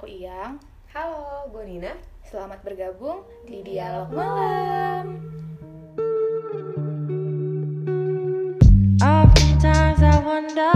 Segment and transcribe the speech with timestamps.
[0.00, 0.56] aku Iyang.
[0.96, 1.92] Halo, gue Nina.
[2.24, 5.20] Selamat bergabung di Dialog Malam.
[9.04, 10.72] Oftentimes I wonder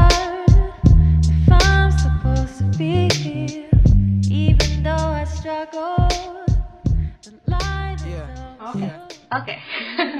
[1.24, 3.72] if I'm supposed to be here,
[4.28, 6.04] even though I struggle.
[7.24, 8.28] The light is Yeah.
[8.28, 8.88] so Oke.
[9.40, 9.54] Oke.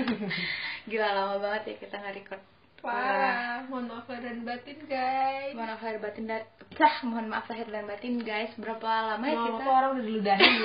[0.89, 2.41] Gila lama banget ya kita nggak record.
[2.85, 5.57] Wah, mohon maaf lahir dan batin guys.
[5.57, 6.43] Mohon maaf lahir batin dan
[6.77, 8.53] Cah, mohon maaf lahir dan batin guys.
[8.61, 9.65] Berapa lama ya kita?
[9.65, 10.53] orang udah diludahin?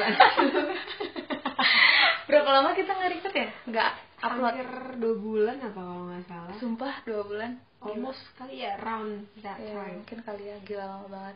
[2.30, 3.48] Berapa lama kita nggak record ya?
[3.66, 4.54] Nggak upload.
[4.54, 4.70] Hampir
[5.00, 6.55] dua bulan apa kalau nggak salah.
[6.60, 7.52] Sumpah dua bulan.
[7.80, 10.04] Almost kali ya, round that Ya, time.
[10.04, 11.36] mungkin kali ya gila lama banget.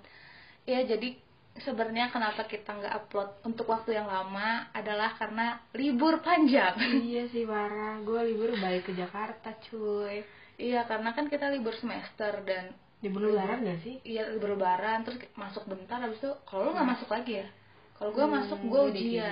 [0.67, 1.15] Ya jadi
[1.63, 6.75] sebenarnya kenapa kita nggak upload untuk waktu yang lama adalah karena libur panjang.
[7.07, 10.21] iya sih parah, gue libur balik ke Jakarta cuy.
[10.57, 13.99] Iya karena kan kita libur semester dan Libur lebaran gak sih?
[14.03, 17.47] iya libur lebaran terus masuk bentar habis itu kalau lu nggak masuk lagi ya.
[17.93, 18.95] Kalau gue Hmm, masuk gue gua ujian.
[18.95, 19.31] dikira.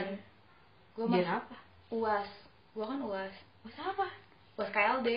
[0.92, 1.58] Gue Ujian masuk apa?
[1.90, 2.30] uas.
[2.72, 3.34] Gue kan uas.
[3.64, 4.08] Mas apa?
[4.56, 5.10] Uas KLD.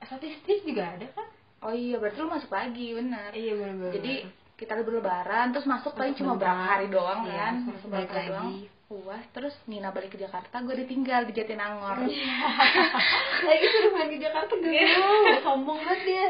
[0.00, 1.28] Statistik juga ada kan?
[1.64, 3.32] Oh iya berarti lu masuk lagi benar.
[3.32, 3.92] Iya bener-bener.
[3.96, 4.14] Jadi
[4.54, 8.28] kita libur lebaran terus masuk paling cuma berapa hari doang Iya, kan masuk balik lagi.
[8.30, 8.48] doang
[8.86, 12.04] puas terus Nina balik ke Jakarta gue ditinggal di Jatinangor
[13.46, 16.26] Lagi suruh main di Jakarta gak mau, sombong banget dia.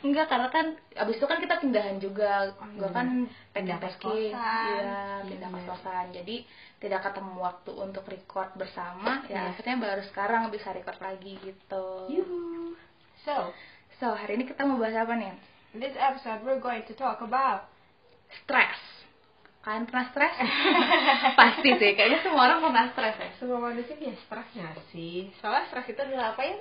[0.00, 2.92] enggak karena kan abis itu kan kita pindahan juga Oh, gue iya.
[2.92, 3.06] kan
[3.50, 4.30] Pindah packing-packing.
[4.30, 4.68] kos-kosan.
[4.68, 5.56] iya pindah Iya.
[5.56, 6.36] kos kosan jadi
[6.76, 9.50] tidak ketemu waktu untuk record bersama ya Iya.
[9.50, 12.76] akhirnya baru sekarang bisa record lagi gitu Yuhu.
[13.24, 13.56] So,
[13.96, 15.32] so hari ini kita mau bahas apa nih
[15.72, 17.72] in this episode we're going to talk about
[18.36, 18.76] stres
[19.64, 20.34] kalian pernah stres
[21.40, 25.32] pasti sih kayaknya semua orang pernah stres ya semua manusia punya stres gak sih?
[25.40, 26.56] Soalnya stres itu adalah apa ya?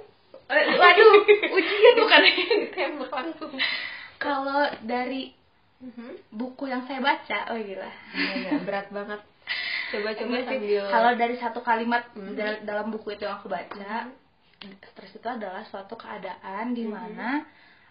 [0.49, 1.13] Eh, Waduh,
[1.55, 2.21] ujian bukan
[2.71, 3.51] Tembak langsung.
[4.17, 5.31] Kalau dari
[5.79, 6.31] Mhm.
[6.31, 7.91] buku yang saya baca, oh gila.
[8.15, 9.19] Iya, berat banget.
[9.91, 10.47] Coba-coba sih.
[10.47, 12.39] sambil Kalau dari satu kalimat Mhm.
[12.39, 14.07] dal- dalam buku itu yang aku baca,
[14.63, 17.43] stres itu adalah suatu keadaan di mana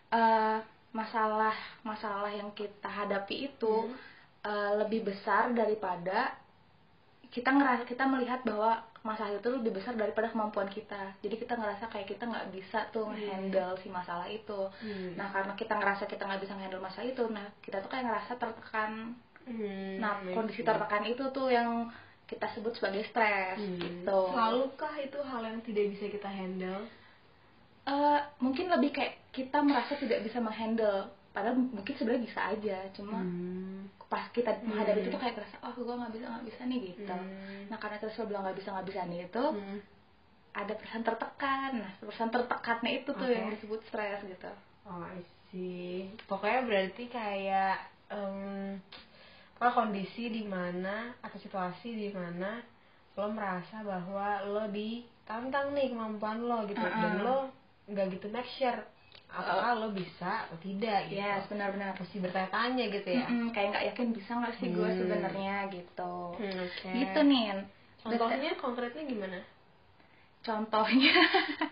[0.09, 0.59] eh,
[0.93, 1.53] masalah
[1.85, 3.97] masalah yang kita hadapi itu Mhm.
[4.43, 6.35] Eh, lebih besar daripada
[7.33, 11.17] kita ngerasa kita melihat bahwa masalah itu lebih besar daripada kemampuan kita.
[11.25, 13.19] Jadi kita ngerasa kayak kita nggak bisa tuh Mhm.
[13.25, 14.69] handle si masalah itu.
[14.79, 15.17] Hmm.
[15.17, 18.33] Nah karena kita ngerasa kita nggak bisa handle masalah itu, nah kita tuh kayak ngerasa
[18.37, 19.17] tertekan.
[19.43, 21.91] Hmm, Nah kondisi tertekan itu tuh yang
[22.31, 23.81] kita sebut sebagai stres Hmm.
[23.81, 24.19] gitu.
[24.31, 26.83] Selalukah itu hal yang tidak bisa kita handle?
[27.83, 33.19] Eh, mungkin lebih kayak kita merasa tidak bisa menghandle, padahal mungkin sebenarnya bisa aja, cuma
[33.19, 33.89] Hmm.
[34.07, 35.05] pas kita menghadapi Hmm.
[35.05, 37.17] itu tuh kayak ngerasa, oh gue nggak bisa nggak bisa nih gitu.
[37.17, 37.61] Hmm.
[37.73, 39.79] Nah karena selalu bilang nggak bisa nggak bisa nih itu Hmm.
[40.53, 41.71] ada perasaan tertekan.
[41.81, 43.33] Nah perasaan tertekannya itu tuh Oke.
[43.33, 44.53] yang disebut stres gitu.
[44.85, 46.13] Oh, I see.
[46.29, 47.77] Pokoknya berarti kayak
[48.13, 48.77] em
[49.57, 52.61] apa kondisi di mana atau situasi di mana
[53.15, 56.99] lo merasa bahwa lo ditantang nih kemampuan lo gitu Uh-uh.
[56.99, 57.39] dan lo
[57.87, 58.75] nggak gitu make sure
[59.33, 61.17] apakah lo bisa atau tidak gitu.
[61.19, 61.97] Yes benar-benar.
[61.97, 63.25] Mesti bertanya-tanya gitu ya.
[63.27, 64.99] Mm-mm, kayak nggak yakin bisa nggak sih gue Hmm.
[65.01, 66.15] sebenarnya gitu.
[66.37, 66.93] Hmm, Oke.
[66.93, 67.45] Gitu nih.
[68.05, 69.41] Contohnya konkretnya gimana?
[70.43, 71.15] Contohnya,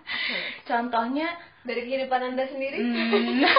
[0.71, 1.27] contohnya
[1.67, 2.79] Dari kehidupan anda sendiri?
[2.81, 3.45] hmm,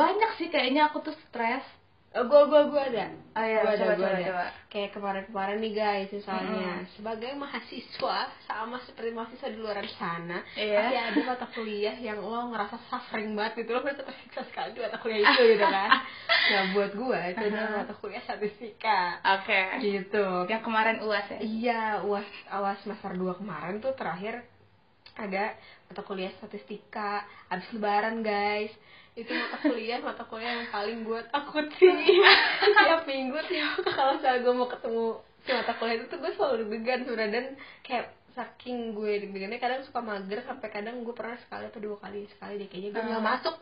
[0.00, 1.66] banyak sih kayaknya aku tuh stres.
[2.08, 3.12] Oh, gua gua gua ada.
[3.36, 4.24] Oh iya, Gua ada, coba, gua coba, ada.
[4.24, 4.44] coba.
[4.68, 6.48] Kayak kemarin-kemarin nih guys, misalnya
[6.80, 6.88] Mm-mm.
[6.96, 10.76] sebagai mahasiswa sama seperti mahasiswa di luar sana, Iya.
[10.80, 14.80] pasti ada mata kuliah yang lo ngerasa suffering banget gitu, lo merasa tersiksa sekali di
[14.80, 15.90] mata kuliah itu gitu kan.
[16.50, 17.80] nah buat gua itu adalah Uh-huh.
[17.84, 19.00] mata kuliah statistika.
[19.36, 19.60] Oke.
[19.78, 20.26] Gitu.
[20.48, 21.38] Yang kemarin uas ya.
[21.38, 24.48] Iya, uas awas semester 2 kemarin tuh terakhir
[25.12, 25.52] ada
[25.84, 28.72] mata kuliah statistika abis lebaran guys
[29.18, 31.96] itu mata kuliah mata kuliah yang paling gue takutin
[32.78, 35.06] tiap minggu tiap kalau misalnya gue mau ketemu
[35.40, 37.46] si mata kuliah itu tuh gue selalu deg-degan sebenarnya dan
[37.82, 42.24] kayak saking gue deg-degannya kadang suka mager sampai kadang gue pernah sekali atau dua kali
[42.28, 43.30] sekali deh kayaknya gue nggak Hmm.
[43.34, 43.56] masuk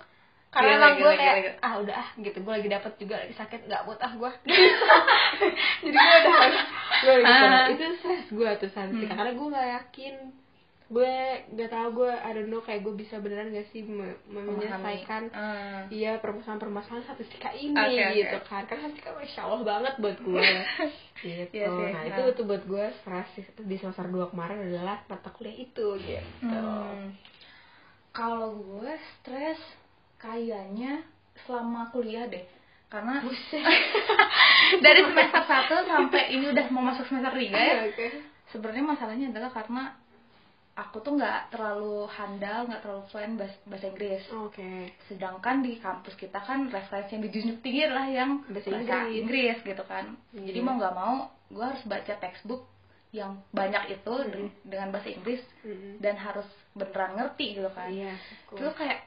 [0.47, 1.55] karena Gila, emang gue gila, kayak gila, gila.
[1.63, 4.31] ah udah ah gitu gue lagi dapet juga lagi sakit nggak buat ah gue
[5.83, 6.65] jadi gue udah harus
[6.97, 7.67] gue gitu Ah.
[7.69, 9.19] itu stres gue tuh statistika Hmm.
[9.19, 10.15] karena gue nggak yakin
[10.87, 11.15] gue
[11.51, 15.35] nggak tahu gue I don't know kayak gue bisa beneran gak sih me- menyelesaikan
[15.91, 18.15] iya permasalahan-permasalahan statistika ini oke.
[18.15, 20.47] gitu kan karena statistika masya allah banget buat gue
[21.27, 22.07] gitu Iya sih, nah ah.
[22.07, 23.27] itu tuh buat gue stres
[23.59, 27.11] di semester 2 kemarin adalah mata kuliah itu gitu Hmm.
[28.13, 29.61] Kalau gue stres
[30.17, 31.05] kayaknya
[31.45, 32.45] selama kuliah deh.
[32.89, 33.21] Karena
[34.85, 37.75] dari semester 1 sampai ini udah mau masuk semester 3 ya.
[37.91, 38.07] oke
[38.55, 39.93] Sebenarnya masalahnya adalah karena
[40.77, 44.93] aku tuh nggak terlalu handal nggak terlalu fluent bahasa, bahasa Inggris Oke.
[45.07, 49.17] sedangkan di kampus kita kan referensi yang dijunjung tinggi adalah yang Bahasa bahasa, Inggris.
[49.17, 49.57] Inggris.
[49.65, 50.45] gitu kan Iya.
[50.47, 51.15] jadi mau nggak mau
[51.49, 52.69] gue harus baca textbook
[53.11, 54.29] yang banyak itu Hmm.
[54.29, 55.97] de- dengan bahasa Inggris Mm-mm.
[55.99, 58.13] dan harus beneran ngerti gitu kan Iya.
[58.51, 59.06] terus kayak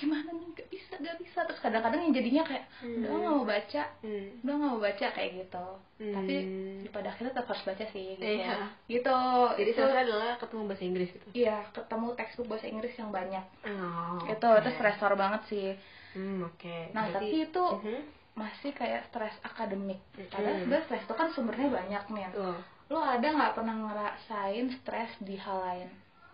[0.00, 2.96] gimana nih gak bisa gak bisa terus kadang-kadang yang jadinya kayak Hmm.
[2.96, 4.26] udah nggak mau baca Hmm.
[4.40, 5.66] udah nggak mau baca kayak gitu
[6.00, 6.88] tapi Hmm.
[6.88, 8.56] pada akhirnya tetap harus baca sih gitu Iya.
[8.88, 9.18] gitu
[9.52, 11.26] Jadi itu sebenarnya adalah ketemu bahasa Inggris gitu.
[11.34, 14.18] iya ketemu textbook bahasa Inggris yang banyak Oh.
[14.24, 14.58] itu oke.
[14.58, 15.70] itu stresor banget sih
[16.10, 16.76] Hmm, oke.
[16.90, 18.00] nah Berarti- tapi itu Mhm.
[18.32, 20.26] masih kayak stres akademik Hmm.
[20.26, 22.58] padahal sebenarnya stres itu kan sumbernya banyak nih Tuh.
[22.88, 25.88] lo ada nggak pernah ngerasain stres di hal lain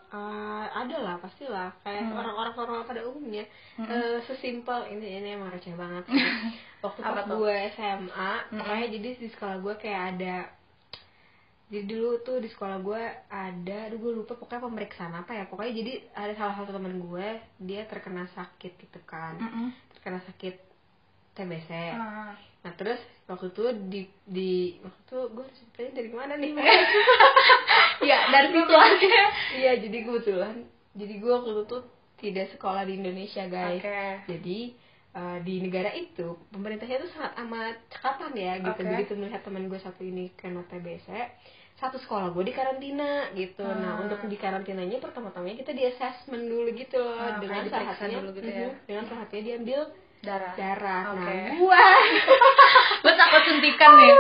[0.09, 2.15] Eh, ada lah pastilah kayak Hmm.
[2.15, 3.43] orang-orang normal pada umumnya
[3.75, 3.87] Hmm.
[3.87, 6.15] Eh, sesimpel ini ini emang receh banget sih.
[6.85, 8.57] waktu Apa pas gue SMA Hmm.
[8.57, 10.37] pokoknya jadi di sekolah gue kayak ada
[11.67, 15.73] jadi dulu tuh di sekolah gue ada aduh gue lupa pokoknya pemeriksaan apa ya pokoknya
[15.75, 17.27] jadi ada salah satu teman gue
[17.59, 19.75] dia terkena sakit gitu kan Mm-mm.
[19.91, 20.55] terkena sakit
[21.35, 22.39] TBC Ah.
[22.63, 26.55] nah terus waktu itu di di waktu itu gue ceritain dari mana nih
[28.03, 29.21] ya dari situ aja
[29.57, 30.57] Iya, jadi kebetulan,
[30.93, 31.83] jadi gue waktu itu tuh
[32.17, 33.81] tidak sekolah di Indonesia guys.
[33.81, 34.03] Oke.
[34.29, 34.59] Jadi
[35.13, 38.81] eh, di negara itu pemerintahnya tuh sangat amat cekatan ya gitu.
[38.81, 38.89] Oke.
[38.89, 41.09] Begitu melihat teman gue satu ini kena TBC,
[41.77, 43.65] satu sekolah gue di karantina gitu.
[43.65, 44.03] Nah Ah.
[44.05, 48.49] untuk di karantinanya pertama-tamanya kita di assessment dulu gitu loh Ah, dengan satunya dulu gitu
[48.49, 48.69] ya.
[48.85, 49.81] Dengan satunya diambil
[50.25, 51.03] darah darah.
[51.13, 51.23] Oke.
[51.23, 51.85] Nah gue
[53.05, 54.13] lo takut suntikan nih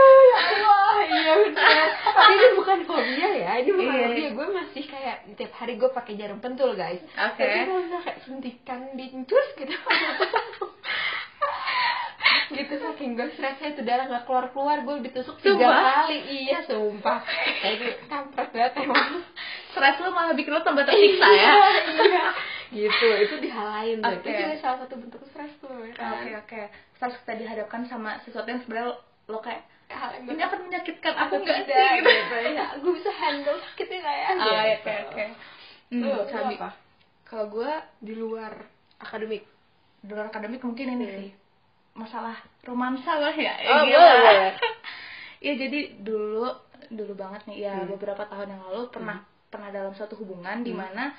[0.62, 1.88] Wah, iya benar.
[2.04, 4.06] Tapi ini bukan fobia ya, ini bukan Iya.
[4.06, 4.28] fobia.
[4.32, 7.02] Gue masih kayak tiap hari gue pakai jarum pentul guys.
[7.02, 7.42] Oke.
[7.42, 9.74] Tapi kalau misalnya kayak suntikan dincus gitu.
[12.46, 17.20] gitu saking gue stresnya itu darah gak keluar keluar gue ditusuk tiga kali iya sumpah
[17.58, 19.26] kayak gitu kampret banget emang
[19.74, 21.52] stres lo malah bikin lo tambah tersiksa ya
[21.90, 22.24] iya
[22.68, 24.20] gitu itu dihalain tuh Oke.
[24.20, 26.10] itu juga salah satu bentuk stres tuh ya kan?
[26.16, 26.60] oke oke
[26.94, 28.94] stres kita dihadapkan sama sesuatu yang sebenarnya
[29.26, 33.12] lo- kayak hal yang ini akan menyakitkan aku aku nggak sih gitu ya gue bisa
[33.12, 34.50] handle sakitnya nggak ya Ah, Gitu.
[34.76, 35.24] oke oke
[35.86, 36.54] Hmm, lu Sabi.
[36.56, 36.70] apa?
[37.22, 37.70] kalau gue
[38.00, 38.52] di luar
[38.98, 39.46] akademik
[40.00, 41.30] di luar akademik mungkin ini sih
[41.94, 43.94] masalah romansa lah ya Oh, Gila.
[43.94, 44.52] boleh, boleh.
[45.38, 46.48] Iya jadi dulu
[46.88, 47.88] dulu banget nih ya Hmm.
[47.88, 50.82] beberapa tahun yang lalu pernah pernah dalam suatu hubungan di Hmm.
[50.82, 51.14] mana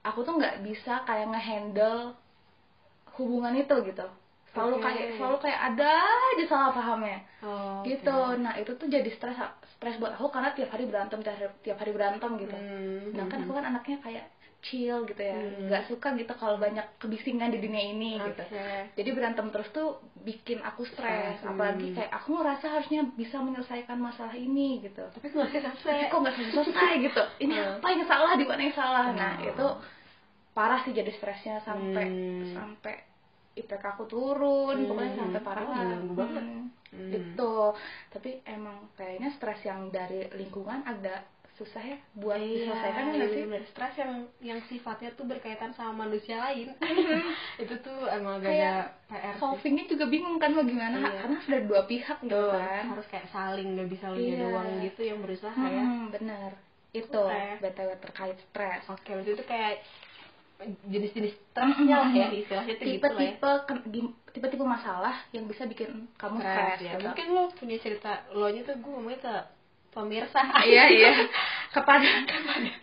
[0.00, 2.16] aku tuh nggak bisa kayak ngehandle
[3.16, 4.06] hubungan itu gitu.
[4.50, 4.82] Selalu Oke.
[4.82, 7.20] kayak selalu kayak ada aja salah pahamnya.
[7.44, 8.18] Oh, gitu.
[8.42, 9.38] nah itu tuh jadi stres
[9.78, 12.56] stres buat aku karena tiap hari berantem tiap hari, tiap hari berantem gitu.
[12.56, 13.14] Hmm.
[13.14, 14.24] sedangkan aku kan anaknya kayak
[14.60, 15.66] chill gitu ya Hmm.
[15.66, 18.92] nggak suka gitu kalau banyak kebisingan di dunia ini gitu Oke.
[18.92, 19.88] jadi berantem terus tuh
[20.20, 21.96] bikin aku stres Stres, apalagi hmm.
[21.96, 26.34] kayak aku ngerasa harusnya bisa menyelesaikan masalah ini gitu tapi masih tapi selesai kok nggak
[26.34, 27.80] selesai selesai gitu ini Hmm.
[27.80, 29.48] apa yang salah di mana yang salah nah Hmm.
[29.48, 29.66] itu
[30.50, 32.52] parah sih jadi stresnya sampai Hmm.
[32.52, 32.94] sampai
[33.56, 34.86] IPK aku turun Hmm.
[34.86, 35.84] pokoknya sampai parah Oh, lah.
[35.96, 36.68] Hmm.
[36.90, 37.10] Hmm.
[37.10, 37.54] gitu
[38.10, 41.22] tapi emang kayaknya stres yang dari lingkungan agak
[41.60, 43.62] susah ya buat diselesaikan iya, sih bener.
[43.68, 46.72] stres yang yang sifatnya tuh berkaitan sama manusia lain
[47.62, 51.20] itu tuh emang agak PR solvingnya juga bingung kan mau gimana Iya.
[51.20, 54.36] karena sudah dua pihak gitu kan harus kayak saling nggak bisa lu Iya.
[54.42, 56.50] doang gitu yang berusaha ya hmm, bener
[56.90, 57.60] itu Oke.
[57.60, 59.84] btw terkait stres oke waktu itu kayak
[60.84, 63.50] jenis-jenis stresnya lah ya istilahnya gitu lah ya tipe-tipe
[63.88, 66.92] gim- tipe-tipe masalah yang bisa bikin kamu stres Stres, ya.
[66.94, 67.04] gitu.
[67.08, 69.34] Mungkin lo punya cerita lo nya tuh gue ngomongnya ke
[69.90, 70.40] pemirsa.
[70.62, 71.10] Iya iya
[71.70, 72.06] kepada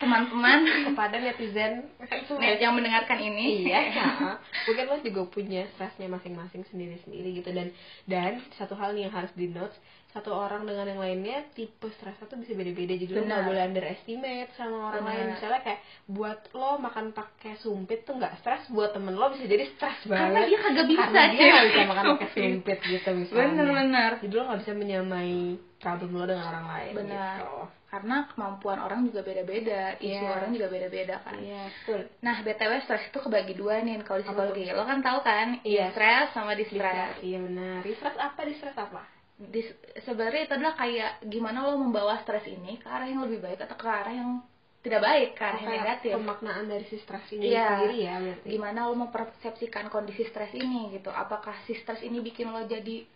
[0.00, 0.58] teman-teman.
[0.92, 1.92] Kepada netizen.
[2.40, 3.68] Net yang mendengarkan ini.
[3.68, 7.52] Iya nah, mungkin lo juga punya stresnya masing-masing sendiri-sendiri gitu.
[7.52, 7.68] Dan
[8.08, 9.76] dan satu hal nih yang harus di notes
[10.08, 12.96] satu orang dengan yang lainnya tipe stresnya tuh bisa beda-beda.
[12.96, 15.12] Jadi lo nggak boleh underestimate sama orang Benar.
[15.12, 19.44] lain misalnya kayak buat lo makan pakai sumpit tuh nggak stres buat temen lo bisa
[19.44, 20.48] jadi stres karena banget.
[20.48, 22.40] dia kagak bisa karena dia nggak bisa makan pakai Sumpit.
[22.40, 23.36] sumpit gitu misalnya.
[23.52, 25.32] Bener-bener jadi lo nggak bisa menyamai
[25.76, 27.36] problem lo dengan orang lain benar.
[27.44, 27.56] gitu.
[27.88, 30.28] Karena kemampuan orang juga beda-beda isu Iya.
[30.30, 31.40] orang juga beda-beda kan.
[31.40, 32.00] Iya betul.
[32.20, 34.64] Nah btw stres itu kebagi dua nih kalau di psikologi.
[34.68, 35.88] lo kan tahu kan Iya.
[35.90, 37.80] stres sama Di distress iya benar.
[37.80, 39.02] Di stres apa di stres apa?
[39.38, 43.62] Dis- sebenarnya itu adalah kayak gimana lo membawa stres ini ke arah yang lebih baik
[43.62, 44.42] atau ke arah yang
[44.78, 46.10] tidak baik ke arah yang negatif.
[46.12, 47.66] pemaknaan dari si stres ini Iya.
[47.72, 48.46] sendiri ya berarti?
[48.48, 51.08] Gimana lo mempersepsikan kondisi stres ini gitu.
[51.08, 53.06] Apakah si stres ini bikin lo jadi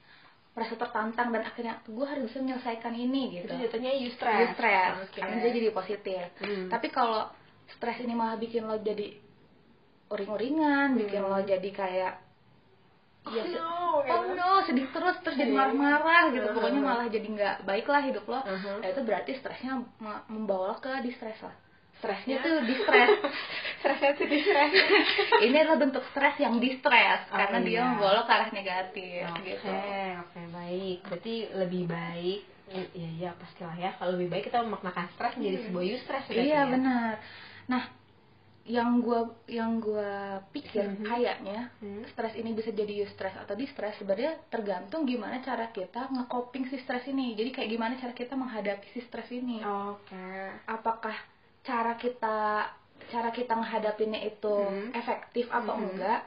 [0.52, 4.54] merasa tertantang dan akhirnya gue harus bisa menyelesaikan ini itu gitu jatuhnya you stress Jadi
[4.54, 5.18] stres Oke.
[5.18, 6.68] karena dia jadi positif Hmm.
[6.68, 7.24] tapi kalau
[7.68, 9.16] stres ini malah bikin lo jadi
[10.08, 11.32] uring-uringan bikin Hmm.
[11.32, 12.12] lo jadi kayak
[13.22, 14.36] oh ya, no, oh gitu.
[14.36, 15.58] no sedih terus terus jadi Iya.
[15.58, 16.56] marah-marah gitu Uh-huh.
[16.58, 18.76] pokoknya malah jadi nggak baik lah hidup lo Uh-huh.
[18.76, 19.80] nah itu berarti stresnya
[20.28, 21.56] membawa lo ke distress lah
[22.18, 23.10] stresnya tuh di stres
[23.78, 24.70] Stresnya tuh di stres.
[25.46, 27.82] ini adalah bentuk stres yang di stres Oh, karena dia iya.
[27.88, 29.70] membolok ke arah negatif Oke, gitu
[30.18, 30.98] oke baik.
[31.06, 32.40] Berarti lebih baik
[32.72, 32.82] ya
[33.20, 36.72] ya pastilah ya kalau lebih baik kita memaknakan stres menjadi sebuah eustress berarti iya ya.
[36.72, 37.12] benar
[37.68, 37.82] nah
[38.62, 41.04] yang gua yang gua pikir Mhm.
[41.04, 42.00] kayaknya Hmm.
[42.08, 47.04] stres ini bisa jadi eustress atau distress sebenarnya tergantung gimana cara kita ngecoping si stres
[47.04, 50.24] ini jadi kayak gimana cara kita menghadapi si stres ini Oke.
[50.64, 51.18] apakah
[51.62, 52.68] cara kita
[53.10, 54.94] cara kita menghadapinya itu Mhm.
[54.94, 55.82] efektif apa Mhm.
[55.82, 56.20] enggak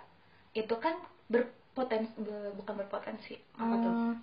[0.56, 0.96] itu kan
[1.28, 2.16] berpotensi
[2.56, 3.94] bukan berpotensi Apa tuh?
[3.96, 4.16] Hmm,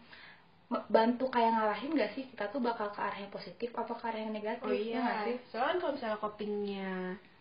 [0.73, 4.05] me- bantu kayak ngarahin gak sih kita tuh bakal ke arah yang positif apa ke
[4.09, 5.01] arah yang negatif Oh ya iya.
[5.01, 6.93] nggak sih Soalnya kan kalau misalnya copingnya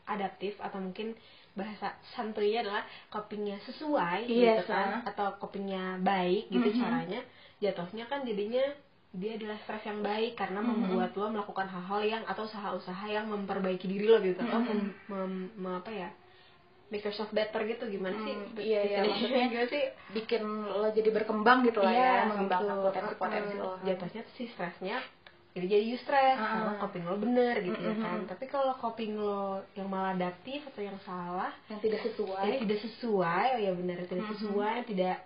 [0.04, 1.08] adaptif atau mungkin
[1.52, 5.10] bahasa santuinya adalah copingnya sesuai Yes, gitu kan ah.
[5.12, 6.80] atau copingnya baik gitu Mhm.
[6.80, 7.22] caranya
[7.60, 8.66] jatuhnya kan jadinya
[9.12, 10.68] dia adalah stres yang baik karena Mhm.
[10.72, 14.68] membuat lo melakukan hal-hal yang atau usaha-usaha yang memperbaiki diri lo gitu atau Mhm.
[14.68, 16.10] mem, mem- mem- apa ya
[16.88, 21.64] make yourself better gitu gimana sih Hmm, iya, iya, maksudnya sih bikin lo jadi berkembang
[21.64, 22.88] gitu lah ya mengembangkan gitu.
[22.88, 24.98] potensi-potensi Mm, lo jatuhnya tuh si stresnya
[25.52, 26.48] jadi jadi eustress Ah.
[26.52, 28.04] karena coping lo bener gitu ya Mm-mm.
[28.04, 32.80] kan tapi kalau coping lo yang maladaptif atau yang salah yang tidak sesuai yang tidak
[32.82, 35.18] sesuai oh ya benar tidak sesuai tidak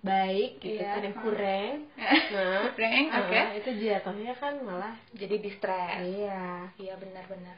[0.00, 0.90] baik gitu Iya.
[0.90, 1.74] kan yang kurang
[2.34, 3.40] nah Kurang, ah, oke.
[3.54, 7.56] itu jatuhnya kan malah jadi distress iya Iya benar-benar.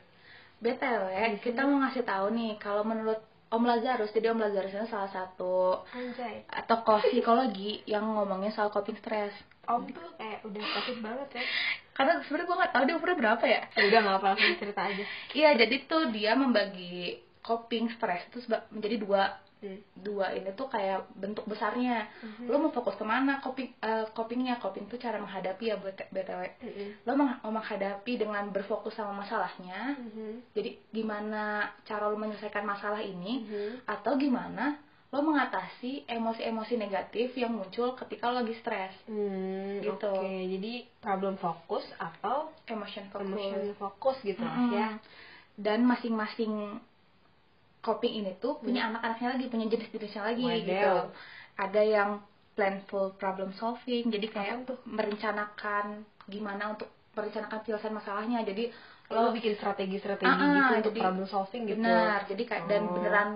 [0.58, 1.38] BTW, Mhm.
[1.40, 3.18] kita mau ngasih tahu nih kalau menurut
[3.48, 8.96] Om Lazarus, jadi Om Lazarus ini salah satu anjay tokoh psikologi yang ngomongin soal coping
[8.96, 9.34] stress.
[9.62, 11.44] om tuh kayak udah pasif banget ya
[11.92, 13.60] Karena sebenarnya gue nggak tahu dia umurnya berapa ya.
[13.70, 16.96] Ya udah nggak apa langsung cerita aja Iya, jadi tuh dia membagi
[17.40, 19.30] coping stress itu menjadi dua.
[19.94, 22.10] Dua ini tuh kayak bentuk besarnya.
[22.18, 22.50] Mhm.
[22.50, 24.58] Lo mau fokus ke mana coping eh, copingnya?
[24.58, 26.42] Coping tuh cara menghadapi ya BT- btw.
[26.58, 26.86] Mhm.
[27.06, 29.94] Lo mau menghadapi dengan berfokus sama masalahnya.
[29.94, 30.50] Mhm.
[30.52, 31.42] Jadi gimana
[31.82, 33.42] cara lo menyelesaikan masalah ini?
[33.42, 33.84] Mhm.
[33.84, 34.78] atau gimana
[35.08, 40.08] lo mengatasi emosi-emosi negatif yang muncul ketika lo lagi stres Hmm, Gitu.
[40.08, 44.72] Oke, jadi problem fokus atau emotion focus emotion fokus gitu Mm-mm.
[44.72, 44.96] ya.
[45.54, 46.80] dan masing-masing
[47.82, 50.62] coping ini tuh punya anak-anaknya lagi punya jenis-jenisnya lagi Wadaw.
[50.62, 50.94] gitu
[51.58, 52.10] ada yang
[52.52, 54.78] planful problem solving jadi kayak tuh?
[54.86, 58.70] merencanakan gimana untuk merencanakan penyelesaian masalahnya jadi
[59.10, 61.76] Lo bikin strategi-strategi Ah, ah, gitu untuk jadi- problem solving gitu.
[61.76, 62.92] benar jadi kayak dan Oh.
[62.96, 63.28] beneran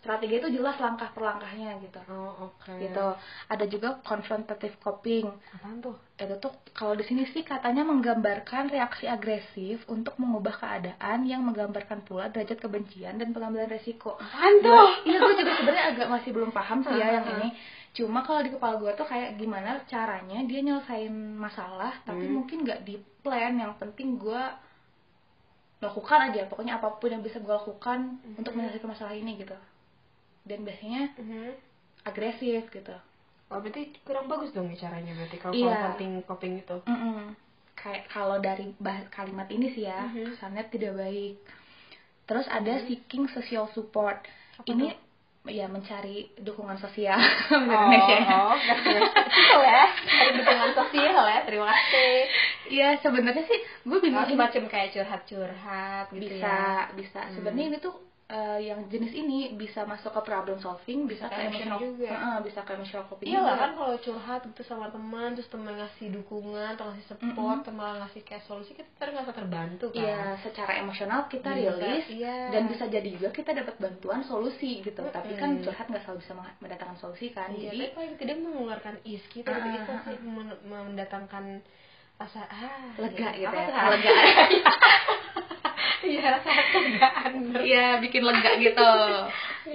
[0.00, 2.72] strategi itu jelas langkah per langkahnya gitu Oh, oke.
[2.74, 3.06] gitu
[3.46, 5.96] ada juga confrontative coping Apaan tuh?
[6.16, 12.00] itu tuh kalau di sini sih katanya menggambarkan reaksi agresif untuk mengubah keadaan yang menggambarkan
[12.00, 14.68] pula derajat kebencian dan pengambilan resiko Apaan tuh?
[14.70, 17.48] Gua- iya gue juga sebenarnya agak masih belum paham sih ya yang ini
[17.90, 22.34] cuma kalau di kepala gue tuh kayak gimana caranya dia nyelesain masalah tapi Hmm.
[22.36, 24.42] mungkin nggak di plan yang penting gue
[25.80, 28.36] lakukan aja pokoknya apa pun yang bisa gue lakukan Hmm.
[28.36, 29.56] untuk menyelesaikan masalah ini gitu
[30.42, 31.52] dan biasanya Mhm.
[32.02, 32.96] agresif gitu
[33.48, 36.76] Oh, berarti kurang bagus dong ya caranya berarti kalau kalau coping coping itu.
[36.84, 37.34] Mm-mm.
[37.72, 40.30] kayak kalau dari bah- kalimat ini sih ya Mhm.
[40.30, 41.34] kesannya tidak baik
[42.24, 44.20] terus ada seeking social support
[44.54, 44.92] Apa ini
[45.42, 48.54] ya mencari dukungan sosial Oh, Indonesia oh,
[49.24, 49.82] sosial ya.
[49.88, 51.40] Cari dukungan sosial ya.
[51.42, 52.14] Terima kasih.
[52.68, 56.92] Iya sebenarnya sih gue bingung Oh, ini semacam kayak curhat-curhat gitu bisa ya.
[56.92, 57.32] bisa Hmm.
[57.34, 57.96] sebenarnya ini tuh
[58.30, 62.14] eh, yang jenis ini bisa masuk ke problem solving bisa ke emotional juga.
[62.14, 65.74] Heeh, bisa ke emotional coping Iya lah kan kalau curhat gitu sama teman terus teman
[65.74, 70.06] ngasih dukungan atau ngasih support atau malah ngasih kayak solusi kita ntar ngerasa terbantu kan
[70.06, 72.36] Iya, secara emosional kita Bisa, rilis iya.
[72.54, 75.02] dan bisa jadi juga kita dapat bantuan solusi gitu.
[75.10, 76.32] Tapi kan curhat nggak selalu bisa
[76.62, 77.50] mendatangkan solusi kan.
[77.50, 81.44] Iya, jadi paling tidak mengeluarkan is kita gitu itu ah, sih men- mendatangkan
[82.20, 83.66] rasa ah lega gitu apa ya.
[83.66, 84.12] tuh?
[86.00, 88.90] Iya rasa kelegaan Iya, bikin lega gitu.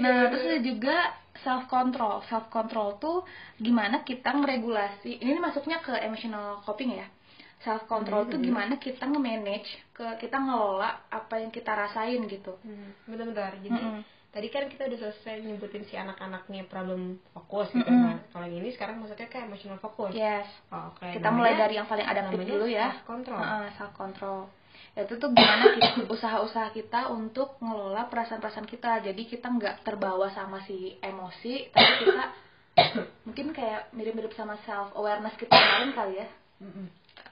[0.01, 0.98] Nah, terus ada juga
[1.46, 2.25] self control.
[2.25, 3.22] Self control tuh
[3.62, 5.22] gimana kita ngeregulasi.
[5.22, 7.08] Ini masuknya ke emotional coping ya.
[7.62, 12.58] Self control tuh gimana kita nge-manage ke kita ngelola apa yang kita rasain gitu.
[12.62, 13.58] Hmm, bentar-bentar.
[13.62, 14.01] Jadi Mm-mm.
[14.29, 17.89] tadi kan kita udah selesai nyebutin si anak-anaknya problem fokus gitu.
[17.89, 18.05] Mm-mm.
[18.05, 20.13] Nah, kalau yang ini sekarang maksudnya kayak emotional fokus.
[20.13, 20.46] Yes.
[20.70, 21.10] Oh, Oke.
[21.15, 23.41] kita mulai dari yang paling adaptif namanya dulu ya self control.
[23.77, 24.39] self control
[24.96, 30.64] itu tuh gimana kita, usaha-usaha kita untuk ngelola perasaan-perasaan kita jadi kita nggak terbawa sama
[30.64, 32.25] si emosi tapi kita
[33.28, 36.28] mungkin kayak mirip-mirip sama self awareness kita kemarin kali ya.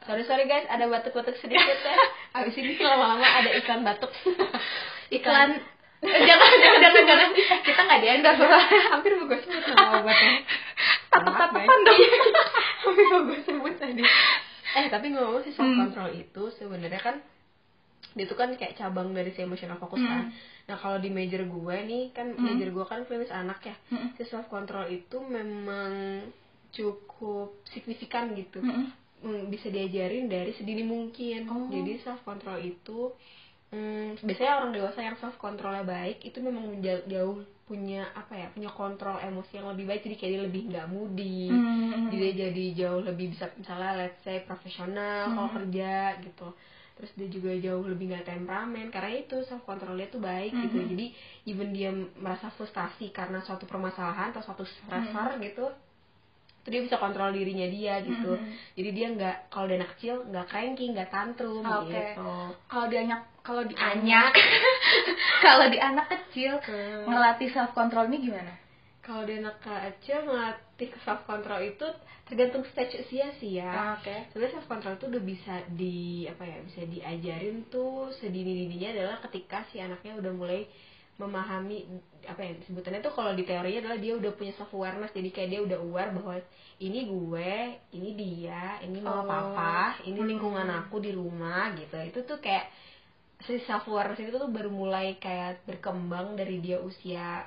[0.03, 1.95] Sorry sorry guys, ada batuk-batuk sedikit ya.
[2.43, 4.11] Abis ini lama-lama ada iklan batuk.
[5.17, 5.63] iklan
[6.03, 7.29] jangan jangan jangan jangan
[7.63, 8.43] kita nggak di endorse
[8.91, 10.35] Hampir mau gue sebut nama obatnya.
[11.07, 11.99] tatap-tatapan dong
[12.83, 14.03] Hampir mau gue sebut tadi.
[14.73, 17.15] Eh tapi ngomong si self control itu sebenarnya kan
[18.13, 20.29] dia tuh kan kayak cabang dari si emotional focus kan
[20.63, 22.43] nah kalau di major gue nih kan Hmm.
[22.43, 24.13] major gue kan klinis anak ya Mm-mm.
[24.13, 26.23] si self control itu memang
[26.69, 28.61] cukup signifikan gitu.
[29.23, 31.69] Mm, bisa diajarin dari sedini mungkin Oh.
[31.69, 33.13] jadi self control itu
[33.69, 38.47] mm, biasanya orang dewasa yang self controlnya baik itu memang menja- jauh punya apa ya
[38.49, 42.11] punya kontrol emosi yang lebih baik jadi kayak dia lebih nggak moody Mm-mm.
[42.11, 45.55] dia jadi jauh lebih bisa misalnya let's say profesional kalau Mhm.
[45.55, 46.47] kerja gitu
[47.03, 50.79] terus dia juga jauh lebih nggak temperamen karena itu self control dia tuh baik gitu
[50.79, 50.87] Mhm.
[50.95, 51.05] jadi
[51.51, 55.67] even dia merasa frustasi karena suatu permasalahan atau suatu stressor gitu
[56.63, 58.79] itu dia bisa kontrol dirinya dia gitu Mhm.
[58.79, 61.91] jadi dia nggak kalau dia anak kecil nggak cranky nggak tantrum Oke.
[61.91, 61.99] gitu
[62.71, 64.31] Kalau di anak kalau di Anak.
[65.43, 67.11] kalau di anak kecil Hmm.
[67.11, 68.62] ngelatih self control ini gimana?
[69.03, 71.83] Kalau dia anak kecil melatih self control itu
[72.23, 74.31] tergantung stage usia sih ya Oke.
[74.31, 79.17] sebenarnya self control itu udah bisa di apa ya bisa diajarin tuh sedini dininya adalah
[79.27, 80.63] ketika si anaknya udah mulai
[81.13, 81.85] memahami
[82.25, 85.49] apa ya sebutannya tuh kalau di teorinya adalah dia udah punya self awareness jadi kayak
[85.51, 86.35] dia udah aware bahwa
[86.81, 87.53] ini gue
[87.93, 89.27] ini dia ini mama Oh.
[89.27, 90.29] papa ini Hmm.
[90.31, 92.65] lingkungan aku di rumah gitu itu tuh kayak
[93.43, 97.45] si self awareness itu tuh baru mulai kayak berkembang dari dia usia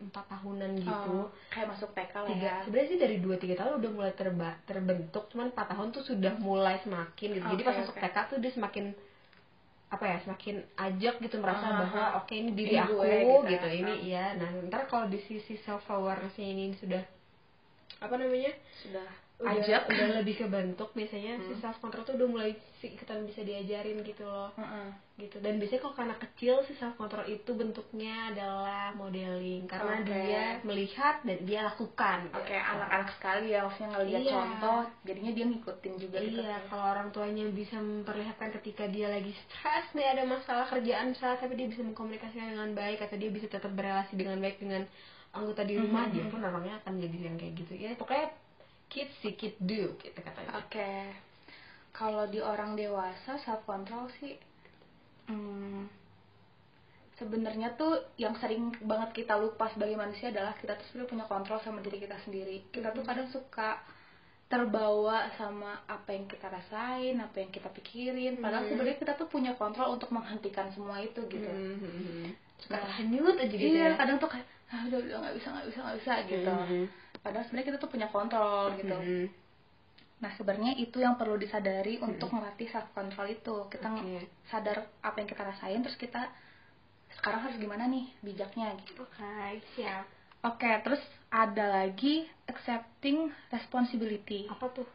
[0.00, 2.56] empat tahunan gitu Oh, kayak masuk TK lah tiga ya.
[2.64, 6.32] sebenarnya sih dari dua tiga tahun udah mulai terba, terbentuk cuman empat tahun tuh sudah
[6.38, 8.02] mulai semakin gitu jadi Oke, pas masuk oke.
[8.02, 8.84] TK tuh dia semakin
[9.90, 12.18] apa ya semakin ajak gitu merasa Ah, bahwa ah.
[12.18, 13.68] oke ini diri Ini aku gue, gitu, gitu.
[13.76, 13.98] ini Ah.
[14.00, 17.02] iya nah ntar kalau di sisi self awarenessnya ini sudah
[17.98, 19.82] apa namanya Sudah udah, ajak.
[19.88, 21.60] udah lebih kebentuk biasanya si Hmm.
[21.60, 24.88] self control tuh udah mulai si ikutan bisa diajarin gitu loh Heeh.
[25.16, 29.96] gitu dan biasanya kalau ke anak kecil si self control itu bentuknya adalah modeling karena
[29.96, 30.12] Oke.
[30.12, 32.68] dia melihat dan dia lakukan Oke, gitu.
[32.68, 34.32] anak-anak sekali ya maksudnya ngeliat Iya.
[34.32, 36.40] contoh, jadinya dia ngikutin juga gitu.
[36.40, 41.38] Iya, kalau orang tuanya bisa memperlihatkan ketika dia lagi stres nih ada masalah kerjaan misalnya
[41.38, 44.84] tapi dia bisa mengkomunikasikan dengan baik atau dia bisa tetap berrelasi dengan baik dengan
[45.30, 46.12] anggota di rumah Mhm.
[46.12, 48.28] dia pun orangnya akan jadi yang kayak gitu ya pokoknya
[48.90, 51.14] kids see kid do gitu katanya Oke.
[51.90, 54.34] Kalau di orang dewasa self control sih
[55.30, 55.86] hmm,
[57.18, 61.60] sebenarnya tuh yang sering banget kita lupa sebagai manusia adalah kita tuh sebenarnya punya kontrol
[61.60, 62.64] sama diri kita sendiri.
[62.72, 63.76] Kita tuh kadang suka
[64.50, 68.42] terbawa sama apa yang kita rasain, apa yang kita pikirin.
[68.42, 68.70] Padahal Mhm.
[68.74, 71.46] sebenarnya kita tuh punya kontrol untuk menghentikan semua itu gitu.
[71.46, 72.34] Mhm.
[72.58, 75.48] suka Nah, terhanyut aja gitu iya, ya kadang tuh kayak ah, udah udah nggak bisa
[75.54, 76.50] nggak bisa nggak bisa gitu.
[76.50, 76.82] Mhm.
[77.20, 78.94] Padahal sebenarnya kita tuh punya kontrol gitu.
[78.94, 79.26] Mhm.
[80.20, 83.56] Nah sebenarnya itu yang perlu disadari untuk melatih self control itu.
[83.68, 86.28] Kita nge- sadar apa yang kita rasain, terus kita
[87.12, 89.00] sekarang harus gimana nih bijaknya gitu.
[89.00, 89.40] Oke,
[89.74, 90.04] siap.
[90.40, 94.48] Oke, terus ada lagi accepting responsibility.
[94.48, 94.88] Apa tuh?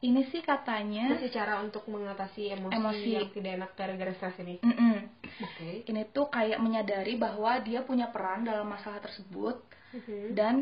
[0.00, 3.08] Ini sih katanya, Itu cara untuk mengatasi emosi, Emosi.
[3.12, 4.56] yang tidak enak gara-gara stres ini.
[4.64, 4.96] Mm-mm.
[5.40, 5.84] Oke.
[5.84, 9.60] ini tuh kayak menyadari bahwa dia punya peran dalam masalah tersebut
[9.92, 10.32] Mhm.
[10.32, 10.54] dan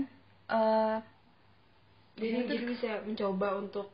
[0.48, 1.02] eh,
[2.18, 3.86] Jadi, tuh jadi bisa mencoba untuk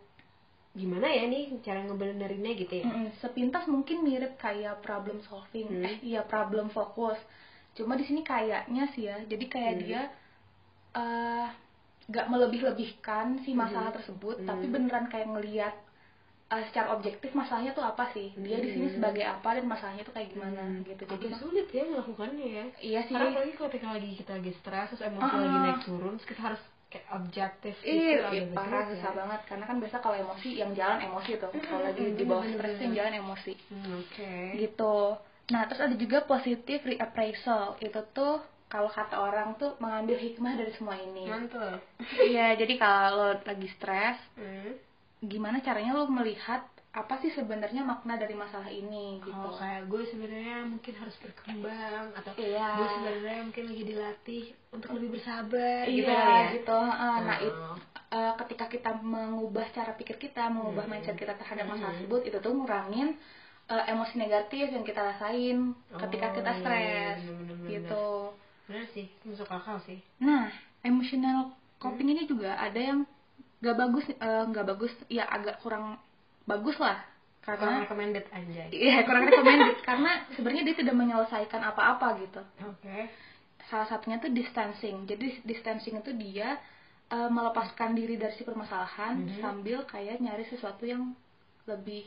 [0.74, 2.84] gimana ya nih cara ngebenerinnya gitu ya.
[2.88, 5.84] Mm-mm, sepintas mungkin mirip kayak problem solving Hmm.
[5.86, 7.18] eh iya problem fokus
[7.76, 9.82] cuma di sini kayaknya sih ya jadi kayak Hmm.
[9.84, 10.00] dia
[11.00, 11.48] eh
[12.10, 13.96] nggak melebih-lebihkan si masalah Hmm.
[13.98, 14.48] tersebut Hmm.
[14.50, 15.74] tapi beneran kayak ngelihat
[16.46, 18.96] eh, secara objektif masalahnya tuh apa sih dia di sini Hmm.
[18.96, 20.84] sebagai apa dan masalahnya tuh kayak gimana Hmm.
[20.84, 22.64] gitu Agak jadi sulit ya melakukannya ya.
[22.78, 25.40] iya sih Karena apalagi kalau ketika lagi kita lagi stres terus emosi Ah.
[25.40, 27.90] lagi naik turun, terus kita harus kayak objektif gitu.
[27.90, 29.18] Iya, agak iya, parah sulit susah ya.
[29.18, 32.46] banget karena kan biasa kalau emosi yang jalan emosi tuh kalau lagi Hmm, di bawah
[32.46, 34.32] stres yang jalan emosi Hmm, Oke.
[34.56, 34.96] gitu.
[35.44, 37.76] Nah, terus ada juga positive reappraisal.
[37.78, 41.26] Itu tuh kalau kata orang tuh mengambil hikmah dari semua ini.
[41.26, 41.82] Mantul.
[42.16, 44.72] Iya, jadi kalau lagi stres, Hmm.
[45.20, 49.34] Gimana caranya lo melihat apa sih sebenarnya makna dari masalah ini gitu.
[49.34, 52.70] Oh, kayak gue sebenarnya mungkin harus berkembang atau Iya.
[52.72, 56.48] gue sebenarnya mungkin lagi dilatih untuk lebih bersabar gitu iya, kali ya.
[56.54, 56.78] gitu.
[56.78, 57.46] Heeh, Nah, Oh.
[57.46, 57.60] it-
[58.14, 60.92] eh, ketika kita mengubah cara pikir kita, mengubah Hmm.
[60.94, 61.98] mindset kita terhadap masalah Hmm.
[61.98, 63.18] tersebut, itu tuh ngurangin
[63.64, 67.68] eh, emosi negatif yang kita rasain ketika Oh, kita iya, stres, iya, bener-bener.
[67.72, 68.06] gitu.
[68.68, 70.04] Bener sih, masuk akal sih.
[70.20, 70.52] Nah,
[70.84, 71.48] emotional
[71.80, 73.08] coping ini juga ada yang
[73.64, 75.96] gak bagus, eh, nggak bagus, ya agak kurang
[76.44, 77.00] bagus lah,
[77.40, 78.68] Kurang karena recommended anjay.
[78.70, 82.40] iya kurang recommended karena sebenarnya dia tidak menyelesaikan apa-apa gitu.
[82.62, 83.08] Oke.
[83.64, 85.04] Salah satunya tuh distancing.
[85.04, 86.60] Jadi distancing itu dia
[87.06, 89.36] eh, melepaskan diri dari si permasalahan Mhm.
[89.38, 91.12] sambil kayak nyari sesuatu yang
[91.64, 92.04] lebih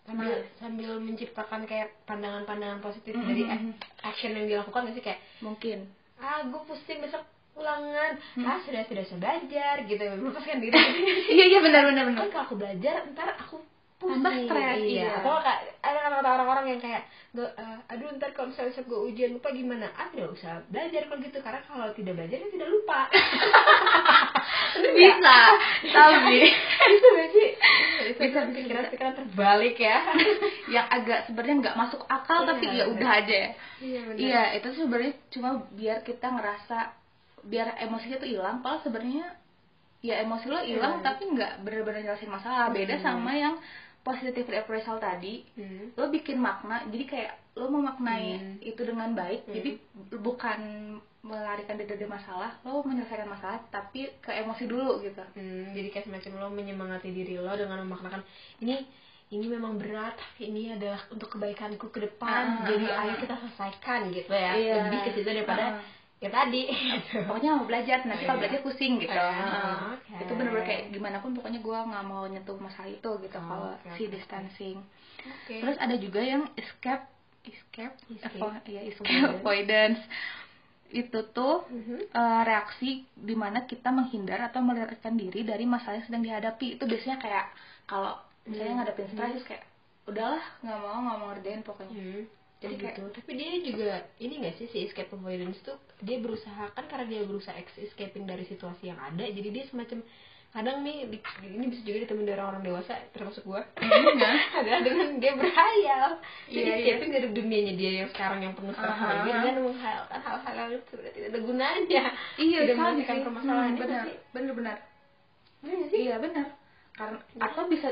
[0.00, 0.42] Sambil, Nah.
[0.56, 3.26] sambil menciptakan kayak pandangan-pandangan positif Mhm.
[3.26, 5.86] dari ac- action yang dilakukan gak sih kayak mungkin.
[6.16, 7.20] ah gue pusing besok
[7.60, 8.46] ulangan Hmm.
[8.46, 10.74] ah sudah sudah saya belajar gitu melepaskan diri
[11.36, 12.20] Iya iya benar benar benar.
[12.20, 13.60] kan kalau aku belajar ntar aku
[14.00, 15.20] Pasti, stres iya.
[15.20, 17.04] Atau kayak ada kata orang-orang yang kayak
[17.36, 19.92] eh, aduh ntar kalau misalnya besok gue ujian lupa gimana?
[19.92, 23.00] Ah tidak usah belajar kalau gitu karena kalau tidak belajar ya tidak lupa.
[24.96, 25.36] bisa
[25.84, 26.40] tapi
[26.90, 27.48] Bisa nggak sih?
[28.08, 30.00] Itu Bisa, pikiran-pikiran terbalik ya.
[30.66, 34.68] yang agak sebenarnya nggak masuk akal Iya, tapi ya udah aja ya Iya iya itu
[34.74, 36.96] sebenarnya cuma biar kita ngerasa
[37.42, 39.26] biar emosinya tuh hilang padahal sebenarnya
[40.00, 41.04] ya emosi lo hilang Iya.
[41.04, 43.04] tapi nggak bener-bener jelasin masalah beda Hmm.
[43.04, 43.54] sama yang
[44.00, 45.92] positive appraisal tadi Hmm.
[45.92, 48.56] lo bikin makna jadi kayak lo memaknai Hmm.
[48.62, 49.52] itu dengan baik Hmm.
[49.52, 49.70] jadi
[50.16, 50.60] bukan
[51.20, 56.06] melarikan diri dari masalah lo menyelesaikan masalah tapi ke emosi dulu gitu Hmm, jadi kayak
[56.06, 58.24] semacam lo menyemangati diri lo dengan memaknakan
[58.58, 58.88] ini
[59.30, 63.20] ini memang berat tapi ini adalah untuk kebaikanku ke depan Ah, jadi ah, ayo ah.
[63.20, 64.74] kita selesaikan gitu ya Iya.
[64.82, 65.82] lebih ke situ daripada Ah.
[66.20, 66.68] Ya tadi
[67.26, 68.42] pokoknya mau belajar nanti kalau Iya.
[68.44, 69.76] belajar pusing gitu Ah, Heeh.
[69.94, 70.14] oke.
[70.20, 73.68] itu bener-bener kayak gimana pun pokoknya gue nggak mau nyentuh masalah itu gitu Oh, kalau
[73.72, 74.78] oke, si distancing
[75.18, 75.54] Oke.
[75.58, 77.08] terus ada juga yang escape
[77.42, 78.36] escape, Escape.
[78.38, 79.40] Avo- ya escape Avoidance.
[79.40, 80.00] avoidance
[80.92, 82.04] itu tuh Mhm.
[82.04, 86.84] eh, reaksi di mana kita menghindar atau melarikan diri dari masalah yang sedang dihadapi itu
[86.84, 87.46] biasanya kayak
[87.86, 88.12] kalau
[88.44, 88.80] misalnya Hmm.
[88.82, 89.64] ngadepin stres terus kayak
[90.02, 92.22] udahlah nggak mau nggak mau ngerjain pokoknya Hmm.
[92.60, 93.04] Jadi kayak- gitu.
[93.10, 97.24] tapi dia juga ini gak sih si escape avoidance tuh dia berusaha kan karena dia
[97.24, 100.04] berusaha escaping dari situasi yang ada jadi dia semacam
[100.50, 103.62] kadang nih di- ini bisa juga ditemuin dari orang dewasa termasuk gua.
[103.78, 104.30] Iya.
[104.60, 106.18] adalah dengan dia berhayal.
[106.44, 106.74] Jadi Iya, iya.
[106.90, 109.06] escaping dari dunianya dia yang sekarang yang penuh stres Aha.
[109.14, 112.02] lagi dengan menghayalkan hal-hal yang sebenarnya tidak ada gunanya.
[112.36, 114.76] Iya tidak sama menyelesaikan permasalahan Hmm, benar benar benar.
[115.88, 116.46] Iya benar.
[116.92, 117.88] Karena atau bisa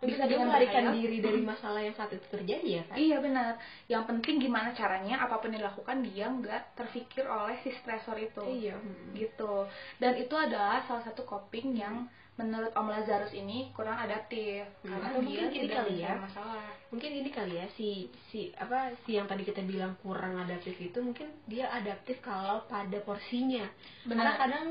[0.00, 3.16] bisa bisa dia dengan melarikan diri dari masalah yang saat itu terjadi ya kan Iya
[3.18, 3.52] benar.
[3.86, 8.42] Yang penting gimana caranya apa pun yang dilakukan dia nggak terfikir oleh si stresor itu.
[8.44, 9.10] iya Hmm.
[9.12, 9.54] Gitu.
[9.96, 15.06] Dan itu adalah salah satu coping yang menurut Om Lazarus ini kurang adaptif Hmm, karena
[15.08, 16.14] atau dia mungkin gini tidak kali ya.
[16.16, 16.66] masalah.
[16.88, 17.88] mungkin ini kali ya si
[18.24, 22.94] si apa si yang tadi kita bilang kurang adaptif itu mungkin dia adaptif kalau pada
[23.00, 23.66] porsinya
[24.04, 24.38] karena Benar.
[24.38, 24.66] kadang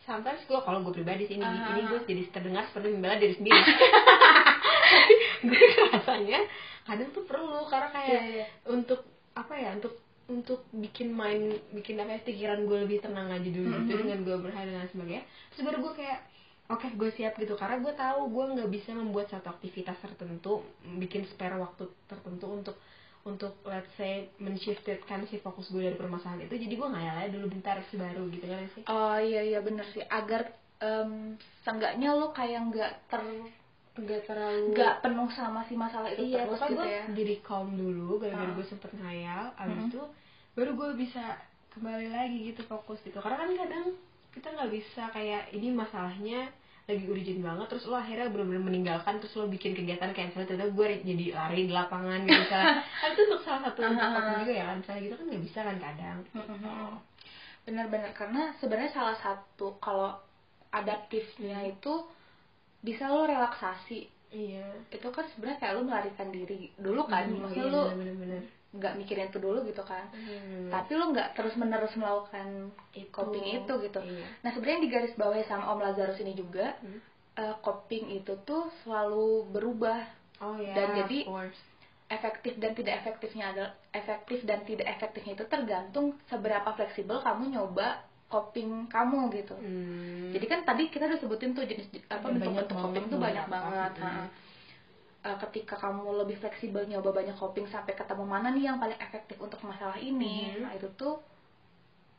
[0.00, 1.74] sometimes gue kalau gue pribadi sih ini Ah.
[1.74, 3.60] ini gue jadi terdengar seperti membela diri sendiri
[5.44, 6.40] gue rasanya
[6.84, 8.46] kadang tuh perlu karena kayak Iya, iya.
[8.66, 9.94] untuk apa ya untuk
[10.28, 14.00] untuk bikin main bikin apa ya, pikiran gue lebih tenang aja dulu gitu Mhm.
[14.04, 15.24] dengan gue berhari dan sebagainya.
[15.50, 16.18] Terus baru gue kayak
[16.68, 17.56] oke gue siap gitu.
[17.56, 20.60] Karena gue tahu gue nggak bisa membuat satu aktivitas tertentu
[21.00, 22.76] bikin spare waktu tertentu untuk
[23.24, 26.60] untuk let's say menshiftetkan si fokus gue dari permasalahan itu.
[26.60, 28.82] Jadi gue ngayal aja dulu bentar baru gitu kan sih?
[28.84, 30.04] Oh iya iya benar sih.
[30.04, 33.20] Agar em, seenggaknya lo kayak nggak ter
[33.98, 37.04] nggak terlalu nggak penuh sama si masalah itu iya terus gitu gue ya.
[37.10, 38.54] diri calm dulu gara-gara Ah.
[38.54, 39.88] gue sempet ngayal abis Mhm.
[39.88, 40.02] itu
[40.54, 41.24] baru gue bisa
[41.70, 43.84] kembali lagi gitu fokus gitu karena kan kadang
[44.30, 46.50] kita nggak bisa kayak ini masalahnya
[46.84, 50.72] lagi urgent banget terus lo akhirnya bener-bener meninggalkan terus lo bikin kegiatan kayak misalnya tiba-tiba
[50.72, 54.24] gue jadi lari di lapangan gitu misalnya kan itu untuk salah satu untuk Ah, ah,
[54.24, 54.36] ah.
[54.40, 56.90] juga ya kan misalnya gitu kan nggak bisa kan kadang Mm-mm.
[57.60, 60.16] Benar-benar karena sebenarnya salah satu kalau
[60.70, 61.92] adaptifnya itu
[62.80, 64.06] bisa lo relaksasi.
[64.28, 64.68] Iya.
[64.88, 66.68] Itu kan sebenarnya kayak lo melarikan diri.
[66.74, 68.42] Dulu kan Hmm, maksudnya iya, lo bener-bener.
[68.68, 70.04] nggak mikirin itu dulu gitu kan.
[70.12, 70.68] Hmm.
[70.68, 72.68] tapi lo nggak terus menerus melakukan
[73.08, 73.98] coping itu gitu.
[73.98, 74.26] Iya.
[74.44, 77.00] Nah sebenarnya di garis bawah sama Om Lazarus ini juga Hmm.
[77.34, 80.04] eh, coping itu tuh selalu berubah.
[80.38, 81.26] Oh ya Dan jadi-
[82.08, 88.00] efektif dan tidak efektifnya adalah efektif dan tidak efektifnya itu tergantung seberapa fleksibel kamu nyoba
[88.28, 90.30] coping kamu gitu Hmm.
[90.30, 93.04] jadi kan tadi kita udah sebutin tuh jenis apa Ada bentuk banyak bentuk banget coping
[93.06, 94.04] tuh banyak banget Mm.
[94.04, 94.12] ha.
[95.20, 99.34] Eh, ketika kamu lebih fleksibel nyoba banyak coping sampai ketemu mana nih yang paling efektif
[99.38, 100.62] untuk masalah ini Mhm.
[100.62, 101.18] nah itu tuh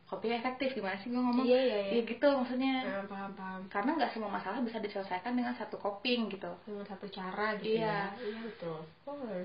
[0.05, 1.91] coping efektif gimana sih gue ngomong Iya, iya, iya.
[1.95, 6.27] Ya gitu maksudnya Ah, paham paham karena nggak semua masalah bisa diselesaikan dengan satu coping
[6.27, 8.09] gitu dengan satu cara gitu Iya.
[8.09, 8.77] ya iya betul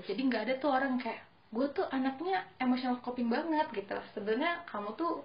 [0.03, 4.89] jadi nggak ada tuh orang kayak gue tuh anaknya emotional coping banget gitu sebenarnya kamu
[4.95, 5.21] tuh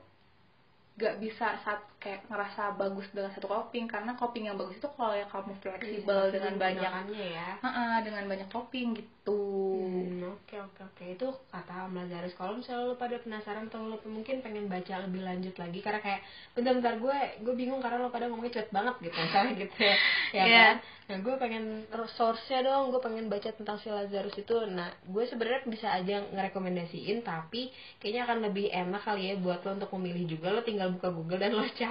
[1.01, 5.13] gak bisa saat kayak ngerasa bagus dengan satu coping karena coping yang bagus itu kalau
[5.13, 7.61] ya kamu fleksibel Iya, dengan banyak ya.
[7.61, 9.43] Ha-ha, dengan banyak coping gitu.
[9.77, 11.05] Hmm, oke oke oke.
[11.13, 15.53] Itu kata Lazarus kalau misalnya lo pada penasaran atau lo mungkin pengen baca lebih lanjut
[15.61, 16.25] lagi karena kayak
[16.57, 19.95] bentar-bentar gue gue bingung karena lo pada ngomongnya cepet banget gitu misalnya gitu ya,
[20.33, 20.65] ya Iya.
[20.65, 20.77] kan
[21.11, 21.65] nah gue pengen
[22.15, 24.55] source-nya dong gue pengen baca tentang si Lazarus itu.
[24.71, 29.75] Nah gue sebenarnya bisa aja ngerekomendasiin tapi kayaknya akan lebih enak kali ya buat lo
[29.75, 30.55] untuk memilih juga.
[30.55, 31.89] Lo tinggal buka Google dan lo cari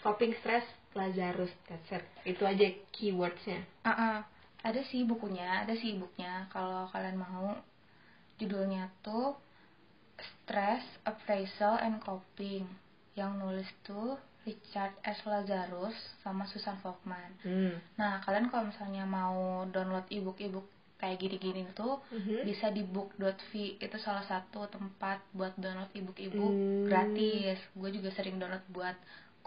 [0.00, 4.26] coping stress Lazarus that's it itu aja keywordsnya Ah-ah.
[4.60, 7.56] ada sih bukunya ada sih booknya kalau kalian mau
[8.36, 9.38] judulnya tuh
[10.20, 12.68] Stress Appraisal and Coping
[13.14, 15.20] yang nulis tuh Richard S.
[15.24, 17.96] Lazarus sama Susan Folkman hmm.
[17.96, 20.64] Nah, kalian kalau misalnya mau download ebook-ebook
[20.96, 22.44] kayak gini-gini tuh Mhm.
[22.44, 26.84] bisa di book.v itu salah satu tempat buat download ebook-ebook Hmm.
[26.84, 28.96] gratis gue juga sering download buat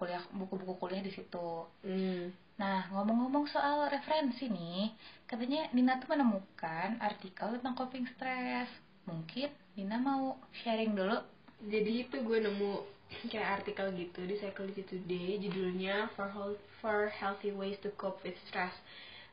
[0.04, 2.36] kuliah buku-buku kuliah di situ Hmm.
[2.60, 4.92] nah ngomong-ngomong soal referensi nih
[5.26, 8.68] katanya Nina tuh menemukan artikel tentang coping stress
[9.08, 11.18] mungkin Nina mau sharing dulu
[11.64, 12.84] Jadi itu gue nemu
[13.32, 18.36] kayak artikel gitu di Psychology Today judulnya For Health- For Healthy Ways to Cope with
[18.52, 18.76] Stress.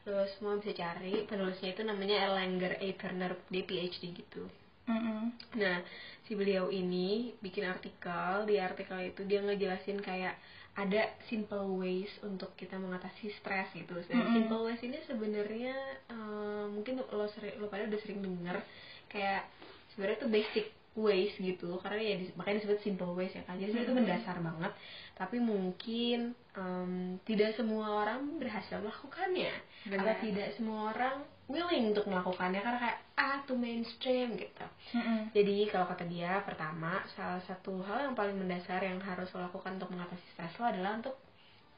[0.07, 2.89] Terus semua bisa cari penulisnya itu namanya Erlanger A.
[2.95, 4.47] Turner, dia PhD gitu.
[4.87, 5.35] Mm-mm.
[5.59, 5.83] Nah,
[6.23, 10.39] si beliau ini bikin artikel, di artikel itu dia ngejelasin kayak
[10.71, 13.95] ada simple ways untuk kita mengatasi stres gitu.
[14.07, 14.35] Dan Mm-mm.
[14.35, 15.75] simple ways ini sebenarnya
[16.09, 18.63] eh, mungkin lo sering, lo pada udah sering denger
[19.11, 19.45] kayak
[19.93, 23.71] sebenarnya itu basic ways gitu karena ya dis- makanya disebut simple ways ya kan jadi
[23.71, 24.07] sebenarnya itu Mm-mm.
[24.11, 24.73] mendasar banget
[25.15, 26.19] tapi mungkin
[26.55, 29.55] em, tidak semua orang berhasil melakukannya
[29.87, 30.19] atau Benar.
[30.19, 35.35] tidak semua orang willing untuk melakukannya karena kayak ah too mainstream gitu Mm-mm.
[35.35, 39.77] jadi kalau kata dia pertama salah satu hal yang paling mendasar yang harus lo lakukan
[39.77, 41.19] untuk mengatasi stres lo adalah untuk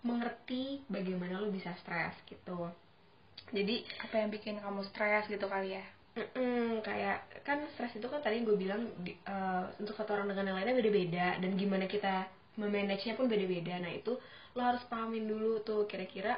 [0.03, 2.67] mengerti bagaimana lo bisa stres gitu.
[3.55, 8.21] Jadi apa yang bikin kamu stres gitu kali ya mm-mm, kayak kan stres itu kan
[8.21, 12.29] tadi gue bilang di- eh, untuk satu orang dengan yang lainnya beda-beda dan gimana kita
[12.61, 13.81] memanagenya pun beda-beda.
[13.81, 14.13] Nah itu
[14.53, 16.37] lo harus pahamin dulu tuh kira-kira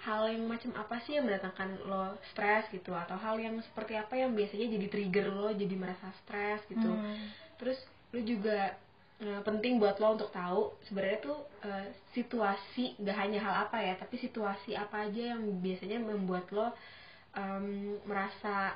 [0.00, 4.16] hal yang macam apa sih yang mendatangkan lo stres gitu atau hal yang seperti apa
[4.16, 7.28] yang biasanya jadi trigger lo jadi merasa stres gitu Hmm.
[7.60, 7.76] terus
[8.16, 8.74] lu juga
[9.20, 13.94] eh, penting buat lo untuk tahu sebenarnya tuh eh, situasi gak hanya hal apa ya
[14.00, 16.72] tapi situasi apa aja yang biasanya membuat lo
[17.36, 18.74] em, merasa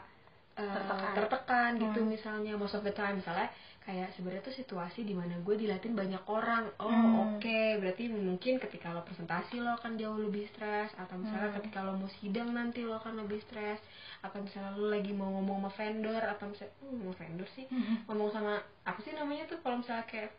[0.55, 1.13] eh, Tertekan.
[1.15, 2.11] tertekan gitu Hmm.
[2.11, 6.25] misalnya most of the time misalnya kayak sebenarnya tuh situasi di mana gue dilatin banyak
[6.27, 7.37] orang oh Hmm.
[7.37, 11.59] oke berarti mungkin ketika lo presentasi lo akan jauh lebih stres atau misalnya Hmm.
[11.59, 13.83] ketika lo mau sidang nanti lo akan lebih stres
[14.21, 17.67] atau misalnya lo lagi mau ngomong sama vendor atau misalnya hmm, mau vendor sih
[18.07, 20.33] ngomong sama apa sih namanya tuh kalau misalnya kayak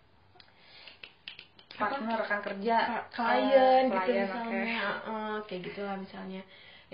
[1.75, 2.78] partner rekan kerja
[3.12, 4.63] klien gitu klien, misalnya
[4.95, 5.12] oke.
[5.12, 6.41] uh, kayak gitulah misalnya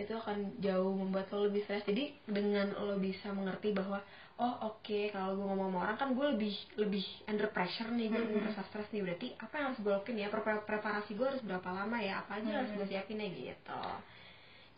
[0.02, 1.86] itu akan jauh membuat lo lebih stres.
[1.86, 4.02] Jadi dengan lo bisa mengerti bahwa
[4.42, 8.22] oh oke kalau gue ngomong sama orang kan gue lebih lebih under pressure nih gue
[8.22, 8.50] lebih Mm-mm.
[8.50, 9.02] merasa stres nih.
[9.06, 10.28] Berarti apa yang harus gue lakuin ya?
[10.34, 12.26] Pre- preparasi gue harus berapa lama ya?
[12.26, 13.30] Apa aja yang harus gue siapin ya?
[13.30, 13.84] Gitu.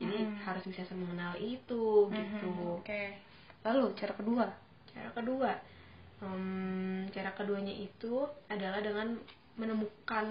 [0.04, 0.36] Jadi Mm.
[0.44, 2.52] harus bisa mengenal itu gitu.
[2.82, 3.04] oke.
[3.64, 4.46] Lalu cara kedua?
[4.92, 5.52] Cara kedua,
[6.22, 9.16] em, cara keduanya itu adalah dengan
[9.56, 10.26] menemukan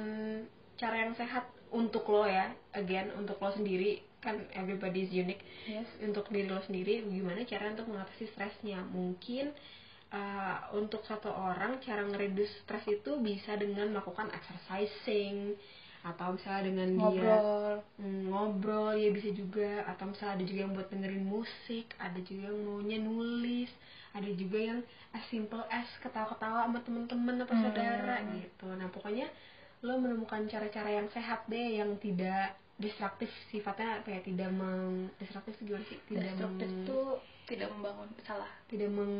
[0.76, 5.42] cara yang sehat untuk lo ya, again untuk lo sendiri kan everybody is unique.
[5.66, 8.80] yes Untuk diri lo sendiri, gimana cara untuk mengatasi stresnya?
[8.88, 9.50] Mungkin
[10.10, 15.58] uh, untuk satu orang cara ngereduce stres itu bisa dengan melakukan exercising
[16.02, 20.72] atau misalnya dengan dia ngobrol Hmm, ngobrol ya bisa juga atau misalnya ada juga yang
[20.74, 23.70] buat dengerin musik ada juga yang maunya nulis
[24.10, 24.80] ada juga yang
[25.14, 27.62] as simple as ketawa-ketawa sama temen-temen atau Hmm.
[27.62, 29.30] saudara gitu nah pokoknya
[29.86, 34.20] lo menemukan cara-cara yang sehat deh yang tidak destruktif sifatnya apa ya?
[34.24, 35.98] Tidak meng destruktif itu gimana sih?
[36.08, 36.98] Tidak destruktif meng- itu
[37.48, 38.50] tidak membangun salah.
[38.70, 39.14] tidak meng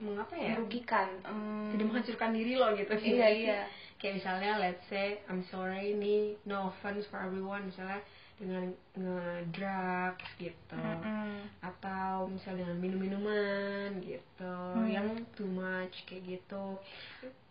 [0.00, 0.56] mengapa ya?
[0.56, 1.08] Merugikan.
[1.28, 3.60] Em, tidak menghancurkan diri lo gitu iya iya.
[4.00, 7.68] Kayak misalnya let's say I'm sorry ini no offense for everyone.
[7.68, 8.00] Misalnya
[8.40, 10.72] dengan nge-drugs gitu.
[10.80, 11.44] Mm-mm.
[11.60, 14.56] atau misalnya dengan minum-minuman gitu.
[14.72, 14.88] Hmm.
[14.88, 16.80] yang too much kayak gitu.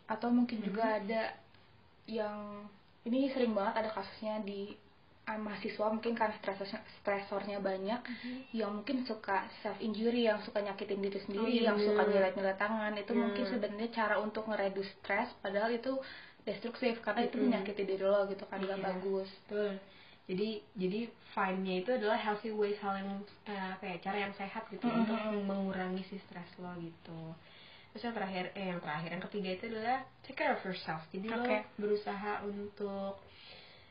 [0.10, 1.38] Atau mungkin juga ada
[2.10, 2.66] yang
[3.06, 4.74] ini sering banget ada kasusnya di
[5.30, 8.02] ah, mahasiswa mungkin karena stresornya, stresornya banyak
[8.50, 12.34] yang mungkin suka self injury yang suka nyakitin diri sendiri Oh, iya yang suka bener.
[12.34, 13.22] nyelet-nyelet tangan itu Hmm.
[13.22, 15.94] mungkin sebenarnya cara untuk ngereduce stres padahal itu
[16.42, 17.46] destruktif karena itu Mm-mm.
[17.46, 18.88] menyakiti diri lo gitu kan gak Iya.
[18.90, 19.78] bagus betul
[20.26, 24.66] jadi jadi fine-nya itu adalah healthy ways hal yang eh, apa ya cara yang sehat
[24.74, 24.98] gitu Mhm.
[25.04, 27.22] untuk mengurangi si stres lo gitu
[27.90, 31.28] terus yang terakhir eh yang terakhir yang ketiga itu adalah take care of yourself jadi
[31.28, 31.58] lo Oke.
[31.76, 33.14] berusaha untuk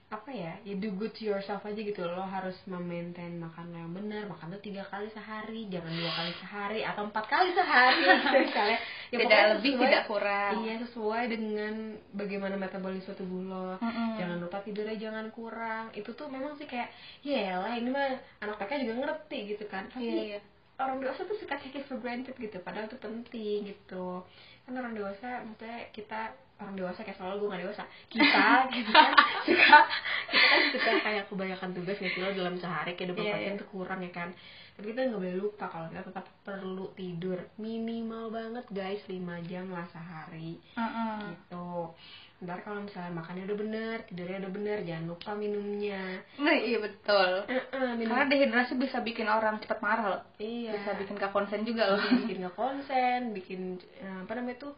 [0.08, 3.92] apa ya ya do good to yourself aja gitu lo harus memaintain makan lo yang
[3.92, 8.00] benar makan tuh tiga kali sehari jangan dua kali sehari atau empat kali sehari.
[8.08, 8.78] Gitu misalnya.
[9.12, 10.52] Ya tidak lebih sesuai- tidak kurang.
[10.64, 11.74] Iya sesuai dengan
[12.16, 13.76] bagaimana metabolisme tubuh lo.
[13.84, 14.16] Mm-mm.
[14.16, 15.92] jangan lupa tidurnya jangan kurang.
[15.92, 16.88] Itu tuh memang sih kayak
[17.20, 19.92] ya lah ini mah anak TK juga ngerti gitu kan.
[19.92, 20.40] Tapi iya iya.
[20.80, 22.56] orang dewasa tuh suka take it for granted gitu.
[22.64, 24.24] Padahal itu penting gitu.
[24.64, 29.12] Kan orang dewasa maksudnya kita orang dewasa kayak soal gue gak dewasa kita gitu kan
[29.42, 29.78] suka
[30.26, 33.54] kita kan suka kayak kebanyakan tugas nggak sih lo dalam sehari kayak 24 Iya, jam
[33.54, 33.60] iya.
[33.60, 34.28] tuh kurang ya kan
[34.74, 39.66] tapi kita nggak boleh lupa kalau kita tetap perlu tidur minimal banget guys 5 jam
[39.68, 41.18] lah sehari Mm-mm.
[41.30, 41.94] gitu
[42.38, 47.30] ntar kalau misalnya makannya udah bener tidurnya udah bener jangan lupa minumnya Nah, iya betul.
[47.44, 50.22] Heeh, minum Karena dehidrasi bisa bikin orang cepat marah loh.
[50.38, 51.98] iya Bisa bikin gak konsen juga loh.
[51.98, 53.60] Bikin nggak konsen bikin
[53.98, 54.72] eh, apa namanya tuh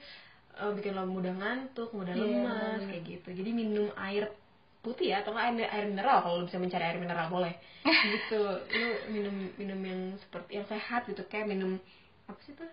[0.60, 3.28] eh, bikin lo mudah ngantuk mudah Iya, lemas kayak gitu.
[3.32, 4.28] Jadi minum air
[4.80, 7.52] putih ya atau air, air mineral kalau lo bisa mencari air mineral boleh.
[8.12, 8.40] Gitu.
[8.72, 11.76] Lu minum minum yang seperti yang sehat gitu kayak minum
[12.24, 12.68] apa sih tuh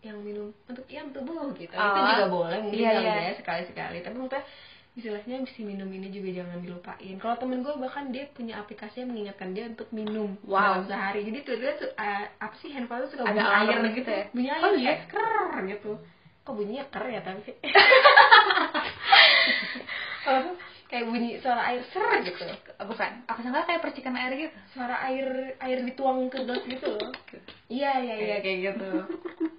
[0.00, 1.68] yang minum untuk yang tubuh gitu.
[1.68, 3.14] Itu Oh, juga boleh mungkin iya, iya.
[3.28, 4.44] ya sekali sekali tapi maksudnya
[4.90, 7.14] istilahnya si minum ini juga jangan dilupain.
[7.20, 10.82] Kalau temen gue bahkan dia punya aplikasi yang mengingatkan dia untuk minum Wow.
[10.82, 11.20] dalam sehari.
[11.22, 14.24] Jadi tuh dia tuh eh, apa sih handphone tuh suka Ada bunyi air gitu ya?
[14.32, 15.28] bunyi air Oh, ya ker
[15.68, 15.92] gitu
[16.40, 17.52] kok bunyinya ker ya tapi
[20.22, 20.52] Oh,
[20.90, 22.44] kayak bunyi suara air ser gitu
[22.80, 23.12] Bukan.
[23.24, 24.56] Aku sangka kayak percikan air gitu.
[24.70, 25.26] suara air
[25.56, 27.10] air dituang ke gelas gitu loh
[27.68, 28.90] iya iya iya kayak gitu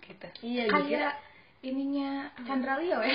[0.01, 0.27] Gitu.
[0.43, 1.13] iya kira Kayak
[1.63, 2.09] ininya
[2.41, 3.13] Chandra Leo ya.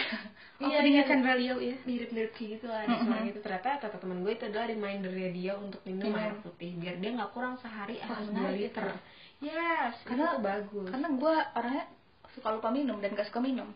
[0.56, 1.08] Iya, Openingnya iya.
[1.08, 1.74] Chandra Leo ya.
[1.82, 3.04] mirip-mirip kayak gitu lah Mm-mm.
[3.04, 6.96] suara gitu ternyata kata temen gue itu adalah remindernya dia untuk minum air putih biar
[6.96, 8.86] dia nggak kurang sehari harus 2 liter
[9.38, 11.84] yes Karena- itu bagus Karena gue orangnya
[12.36, 13.72] suka lupa minum dan gak suka minum.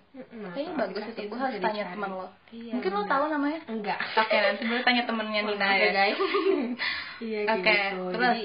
[0.52, 1.30] Kayaknya bagus aplikasi itu.
[1.32, 1.94] Gue harus tanya dicari.
[1.96, 2.26] teman lo.
[2.50, 3.60] Iya, Mungkin lo tahu namanya?
[3.66, 5.88] enggak Oke nanti boleh tanya temennya Nina ya.
[5.90, 6.18] guys
[7.24, 8.36] iya Oke, gitu terus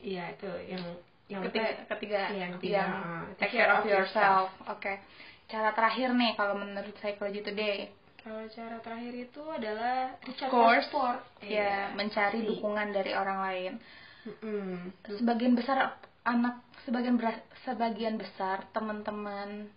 [0.00, 0.82] iya itu yang
[1.30, 4.50] yang ketiga, ketiga, Iya, yang ketiga, yang ah, take care of yourself.
[4.66, 4.98] Oke.
[5.46, 7.86] Cara terakhir nih kalau menurut Psychology Today,
[8.18, 11.22] Kalau cara terakhir itu adalah recharge course, support.
[11.40, 12.50] ya mencari pasti.
[12.50, 13.72] dukungan dari orang lain.
[14.20, 14.90] Mm-mm.
[15.08, 19.68] Sebagian besar anak, sebagian beras- sebagian besar teman-teman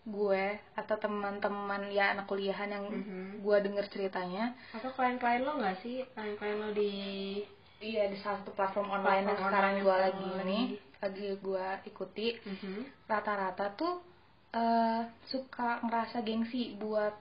[0.00, 3.44] gue atau teman-teman ya anak kuliahan yang Mhm.
[3.44, 6.00] gue denger ceritanya, Atau klien-klien lo nggak sih?
[6.10, 6.92] Klien-klien lo di
[7.80, 10.60] iya di salah satu platform online yang Platform sekarang online gue yang lagi sekarang ini,
[10.60, 10.76] lagi.
[11.36, 12.80] gue ikuti, Mhm.
[13.06, 13.94] rata-rata tuh
[14.50, 17.14] eh, suka ngerasa gengsi buat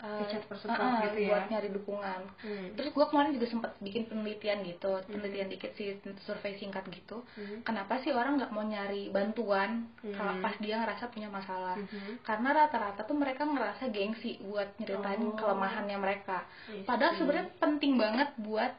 [0.00, 1.28] Richard Persuport eh, eh, gitu ya.
[1.28, 2.20] buat nyari dukungan.
[2.40, 2.66] Hmm.
[2.72, 5.92] Terus gue kemarin juga sempat bikin penelitian gitu, penelitian dikit sih,
[6.24, 7.20] survei singkat gitu.
[7.36, 7.62] Mhm.
[7.62, 10.16] Kenapa sih orang nggak mau nyari bantuan Hmm.
[10.16, 11.76] kalau pas dia ngerasa punya masalah?
[11.76, 12.24] Mhm.
[12.24, 15.36] Karena rata-rata tuh mereka ngerasa gengsi buat nyeritain Oh.
[15.36, 16.48] kelemahannya mereka.
[16.68, 18.72] I Padahal sebenarnya penting banget buat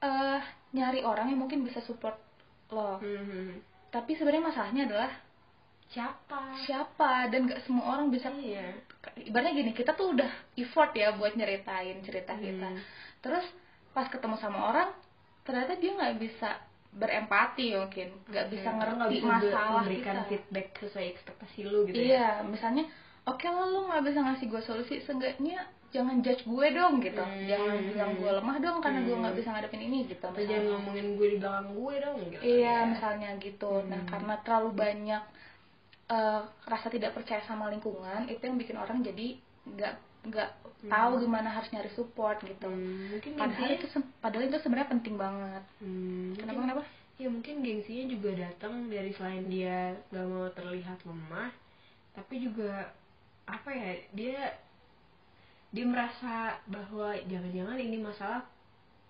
[0.00, 0.40] eh
[0.70, 2.14] nyari orang yang mungkin bisa support
[2.68, 3.02] lo.
[3.02, 3.58] Mhm.
[3.90, 5.10] Tapi sebenarnya masalahnya adalah
[5.86, 6.58] Siapa?
[6.60, 8.74] siapa dan nggak semua orang bisa Iya.
[9.20, 12.80] ibaratnya gini kita tuh udah effort ya buat nyeritain cerita kita Hmm.
[13.20, 13.44] terus
[13.90, 14.90] pas ketemu sama orang
[15.42, 16.58] ternyata dia nggak bisa
[16.90, 21.94] berempati mungkin nggak bisa ngerti nggak bisa masalah memberikan kita feedback sesuai ekspektasi lu gitu
[21.94, 22.02] ya.
[22.02, 22.84] iya misalnya
[23.24, 25.58] oke lah lu nggak bisa ngasih gue solusi seenggaknya
[25.90, 27.46] jangan judge gue dong gitu Hmm.
[27.46, 29.22] jangan bilang gue lemah dong karena gue Hmm.
[29.22, 30.48] nggak bisa ngadepin ini gitu misalnya.
[30.48, 32.42] jangan ngomongin gue di belakang gue dong gitu.
[32.42, 32.76] Iya, ya.
[32.84, 33.72] misalnya gitu.
[33.84, 34.08] Nah, Hmm.
[34.08, 35.22] karena terlalu banyak
[36.04, 40.50] eh, rasa tidak percaya sama lingkungan, itu yang bikin orang jadi nggak nggak
[40.84, 42.68] tahu gimana harus nyari support gitu.
[42.68, 43.86] Hmm, mungkin Padahal gengsinya itu
[44.20, 45.62] padahal itu sebenarnya penting banget.
[45.80, 46.82] Hmm, Kenapa mungkin- kenapa?
[47.14, 51.50] Ya mungkin gengsinya juga datang dari selain dia gak mau terlihat lemah,
[52.12, 52.90] tapi juga
[53.46, 54.40] apa ya dia
[55.70, 58.42] dia merasa bahwa jangan-jangan ini masalah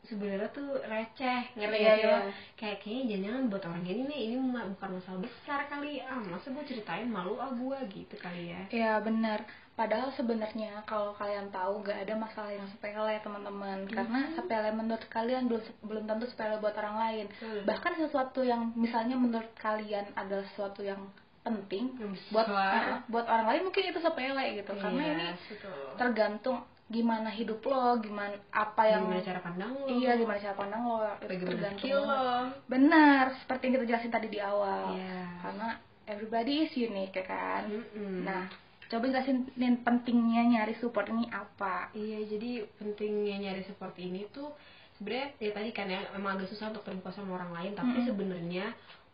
[0.04, 2.16] sebenarnya tuh receh ngerti gak iya.
[2.60, 4.36] kayak kayaknya jangan-jangan buat orang ini nih ini
[4.76, 8.92] bukan masalah besar kali ah masa gue ceritain malu ah gue gitu kali ya Ya
[9.00, 9.44] benar.
[9.74, 13.82] Padahal sebenarnya kalau kalian tahu nggak ada masalah yang sepele teman-teman.
[13.90, 17.26] Karena sepele menurut kalian belum belum tentu sepele buat orang lain.
[17.34, 17.58] Betul.
[17.66, 21.02] Bahkan sesuatu yang misalnya menurut kalian adalah sesuatu yang
[21.42, 21.90] penting
[22.32, 23.02] buat besar.
[23.10, 24.72] buat orang lain mungkin itu sepele gitu.
[24.78, 25.78] Karena Iya, ini betul.
[25.98, 30.82] tergantung gimana hidup lo, gimana apa yang gimana cara pandang lo iya gimana cara pandang
[30.84, 34.92] lo, itu tergantung lo Benar, seperti yang kita jelasin tadi di awal.
[34.92, 35.20] Iya.
[35.40, 35.68] Karena
[36.04, 37.72] everybody is unique ya kan.
[37.72, 38.28] Mm-mm.
[38.28, 38.52] Nah,
[38.92, 41.88] coba jelasin nih, pentingnya nyari support ini apa?
[41.96, 44.52] Iya, jadi pentingnya nyari support ini tuh
[45.00, 48.08] sebenarnya ya tadi kan ya emang agak susah untuk terbuka sama orang lain, tapi Mm-mm.
[48.12, 48.66] sebenarnya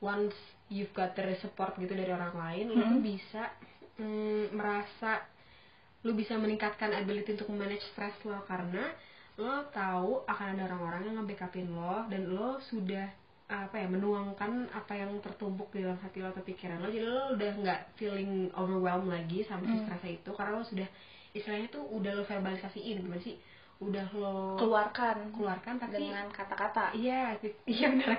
[0.03, 0.35] once
[0.67, 3.07] you've got the support gitu dari orang lain, lu tuh Mm-mm.
[3.07, 3.55] bisa
[4.03, 5.23] mm, merasa
[6.01, 8.93] lu bisa meningkatkan ability untuk manage stress lo karena
[9.37, 13.09] lo tahu akan ada orang-orang yang nge-backupin lo dan lo sudah
[13.51, 17.35] apa ya menuangkan apa yang tertumpuk di dalam hati lo atau pikiran lo jadi lo
[17.35, 19.83] udah nggak feeling overwhelmed lagi sama si Hmm.
[19.85, 20.89] stresnya itu karena lo sudah
[21.35, 23.35] istilahnya tuh udah lo verbalisasiin gimana sih
[23.81, 26.93] udah lo Keluarkan keluarkan tapi dengan kata-kata.
[26.93, 27.33] iya
[27.67, 28.13] iya benar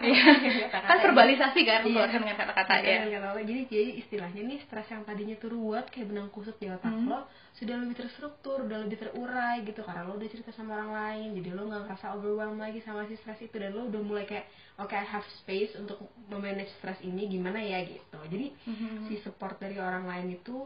[0.82, 1.94] Kan verbalisasi kan, Iya.
[1.94, 3.06] keluarkan dengan kata-kata ya.
[3.06, 3.40] Iya, kata-kata.
[3.46, 7.06] jadi jadi istilahnya nih stres yang tadinya tuh ruwet kayak benang kusut di otak Hmm.
[7.08, 11.30] lo sudah lebih terstruktur udah lebih terurai gitu karena lo udah cerita sama orang lain
[11.38, 14.50] jadi lo nggak ngerasa overwhelmed lagi sama si stres itu dan lo udah mulai kayak
[14.76, 19.06] oke I have space untuk memanage stres ini gimana ya gitu jadi Mhm.
[19.06, 20.66] si support dari orang lain itu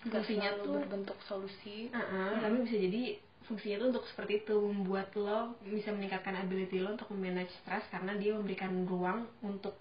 [0.00, 1.90] fungsinya tuh berbentuk solusi.
[1.90, 3.18] Uh-uh, tapi bisa jadi
[3.48, 8.12] fungsinya tuh untuk seperti itu membuat lo bisa meningkatkan ability lo untuk manage stres karena
[8.14, 9.74] dia memberikan ruang untuk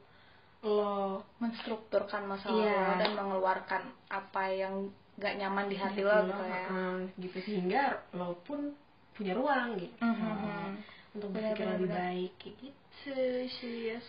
[0.63, 2.79] lo menstrukturkan masalah Iya.
[2.79, 4.89] lo dan mengeluarkan apa yang
[5.19, 6.65] gak nyaman di hati lo gitu ya
[7.19, 7.81] gitu sehingga
[8.15, 8.71] lo pun
[9.13, 10.81] punya ruang gitu Mhm.
[11.13, 13.19] untuk Benar, berpikir lebih baik kayak gitu
[13.57, 14.07] serius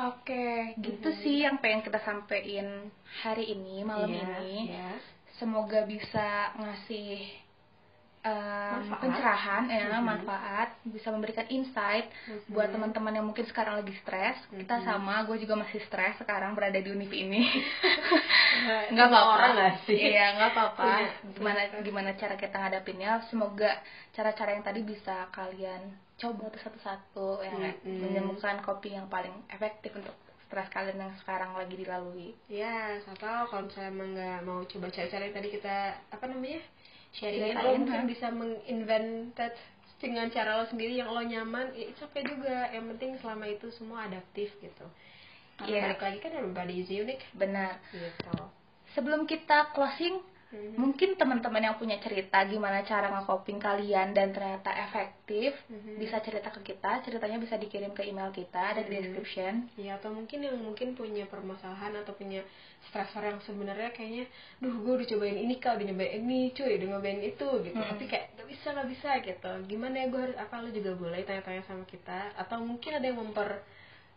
[0.00, 1.18] Oke, gitu Mhm.
[1.20, 2.88] sih yang pengen kita sampein
[3.20, 4.72] hari ini, malam Yes, ini.
[4.72, 5.02] yes.
[5.36, 7.20] Semoga bisa ngasih
[8.20, 9.00] um, Manfaat.
[9.00, 10.02] pencerahan, ya, Mhm.
[10.02, 12.50] manfaat, bisa memberikan insight Mhm.
[12.50, 14.36] buat teman-teman yang mungkin sekarang lagi stres.
[14.46, 14.84] Kita Mhm.
[14.84, 17.40] sama, gue juga masih stres sekarang berada di univ ini.
[18.92, 23.10] Nggak apa-apa orang nggak sih iya nggak apa-apa Punya- gimana punya- gimana cara kita ngadapinnya
[23.24, 23.70] semoga
[24.10, 25.80] cara-cara yang tadi bisa kalian
[26.16, 27.52] coba tuh satu-satu ya?
[27.54, 28.04] Mm-mm.
[28.04, 30.12] menemukan kopi yang paling efektif untuk
[30.44, 34.86] stres kalian yang sekarang lagi dilalui Ya, siapa tahu kalau misalnya emang nggak mau coba
[34.90, 35.76] cara-cara yang tadi kita
[36.10, 36.60] apa namanya
[37.12, 38.08] sharingin, Ceritain, lo mungkin ha?
[38.08, 39.52] bisa menginvented
[40.00, 42.72] dengan cara lo sendiri yang lo nyaman, ya it's okay juga.
[42.72, 44.86] Yang penting selama itu semua adaptif gitu.
[45.60, 45.82] Karena Iya.
[45.92, 48.32] balik lagi kan everybody is unique benar gitu.
[48.96, 50.74] sebelum kita closing Mhm.
[50.74, 55.94] mungkin teman-teman yang punya cerita gimana cara ngecoping kalian dan ternyata efektif Mhm.
[56.02, 58.98] bisa cerita ke kita ceritanya bisa dikirim ke email kita ada di Mhm.
[58.98, 62.42] description Ya atau mungkin yang mungkin punya permasalahan atau punya
[62.90, 64.26] stressor yang sebenarnya kayaknya,
[64.58, 67.76] duh gue udah cobain ini kak, udah nyobain ini, cuy, udah nyobain itu gitu.
[67.78, 67.90] Mm-mm.
[67.94, 69.50] Tapi kayak gak bisa gak bisa gitu.
[69.70, 72.34] Gimana ya gue harus apa lo juga boleh tanya-tanya sama kita.
[72.34, 73.20] Atau mungkin ada yang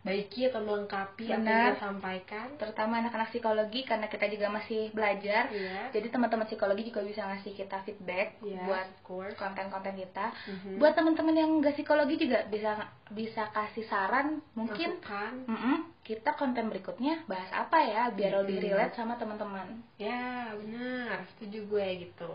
[0.03, 1.71] memperbaiki atau melengkapi apa yang Benar.
[1.71, 2.47] kita sampaikan.
[2.59, 5.95] terutama anak-anak psikologi karena kita juga masih belajar Iya.
[5.95, 8.87] jadi teman-teman psikologi juga bisa ngasih kita feedback Iya, buat
[9.33, 10.75] konten-konten kita Mhm.
[10.77, 12.71] buat teman-teman yang gak psikologi juga bisa
[13.09, 15.33] bisa kasih saran mungkin Masukan.
[15.47, 18.67] mm-mm, kita konten berikutnya bahas apa ya biar lebih Mm-mm.
[18.69, 22.33] relate sama teman-teman Ya benar, setuju gue gitu.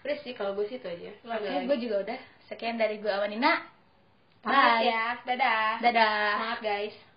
[0.00, 1.10] Udah sih kalau gue sih itu aja.
[1.26, 1.66] Oke lagi?
[1.66, 3.58] gue juga udah sekian dari gue Awanina
[4.40, 4.88] Bye.
[4.88, 5.84] ya, dadah.
[5.84, 7.09] dadah Semangat guys.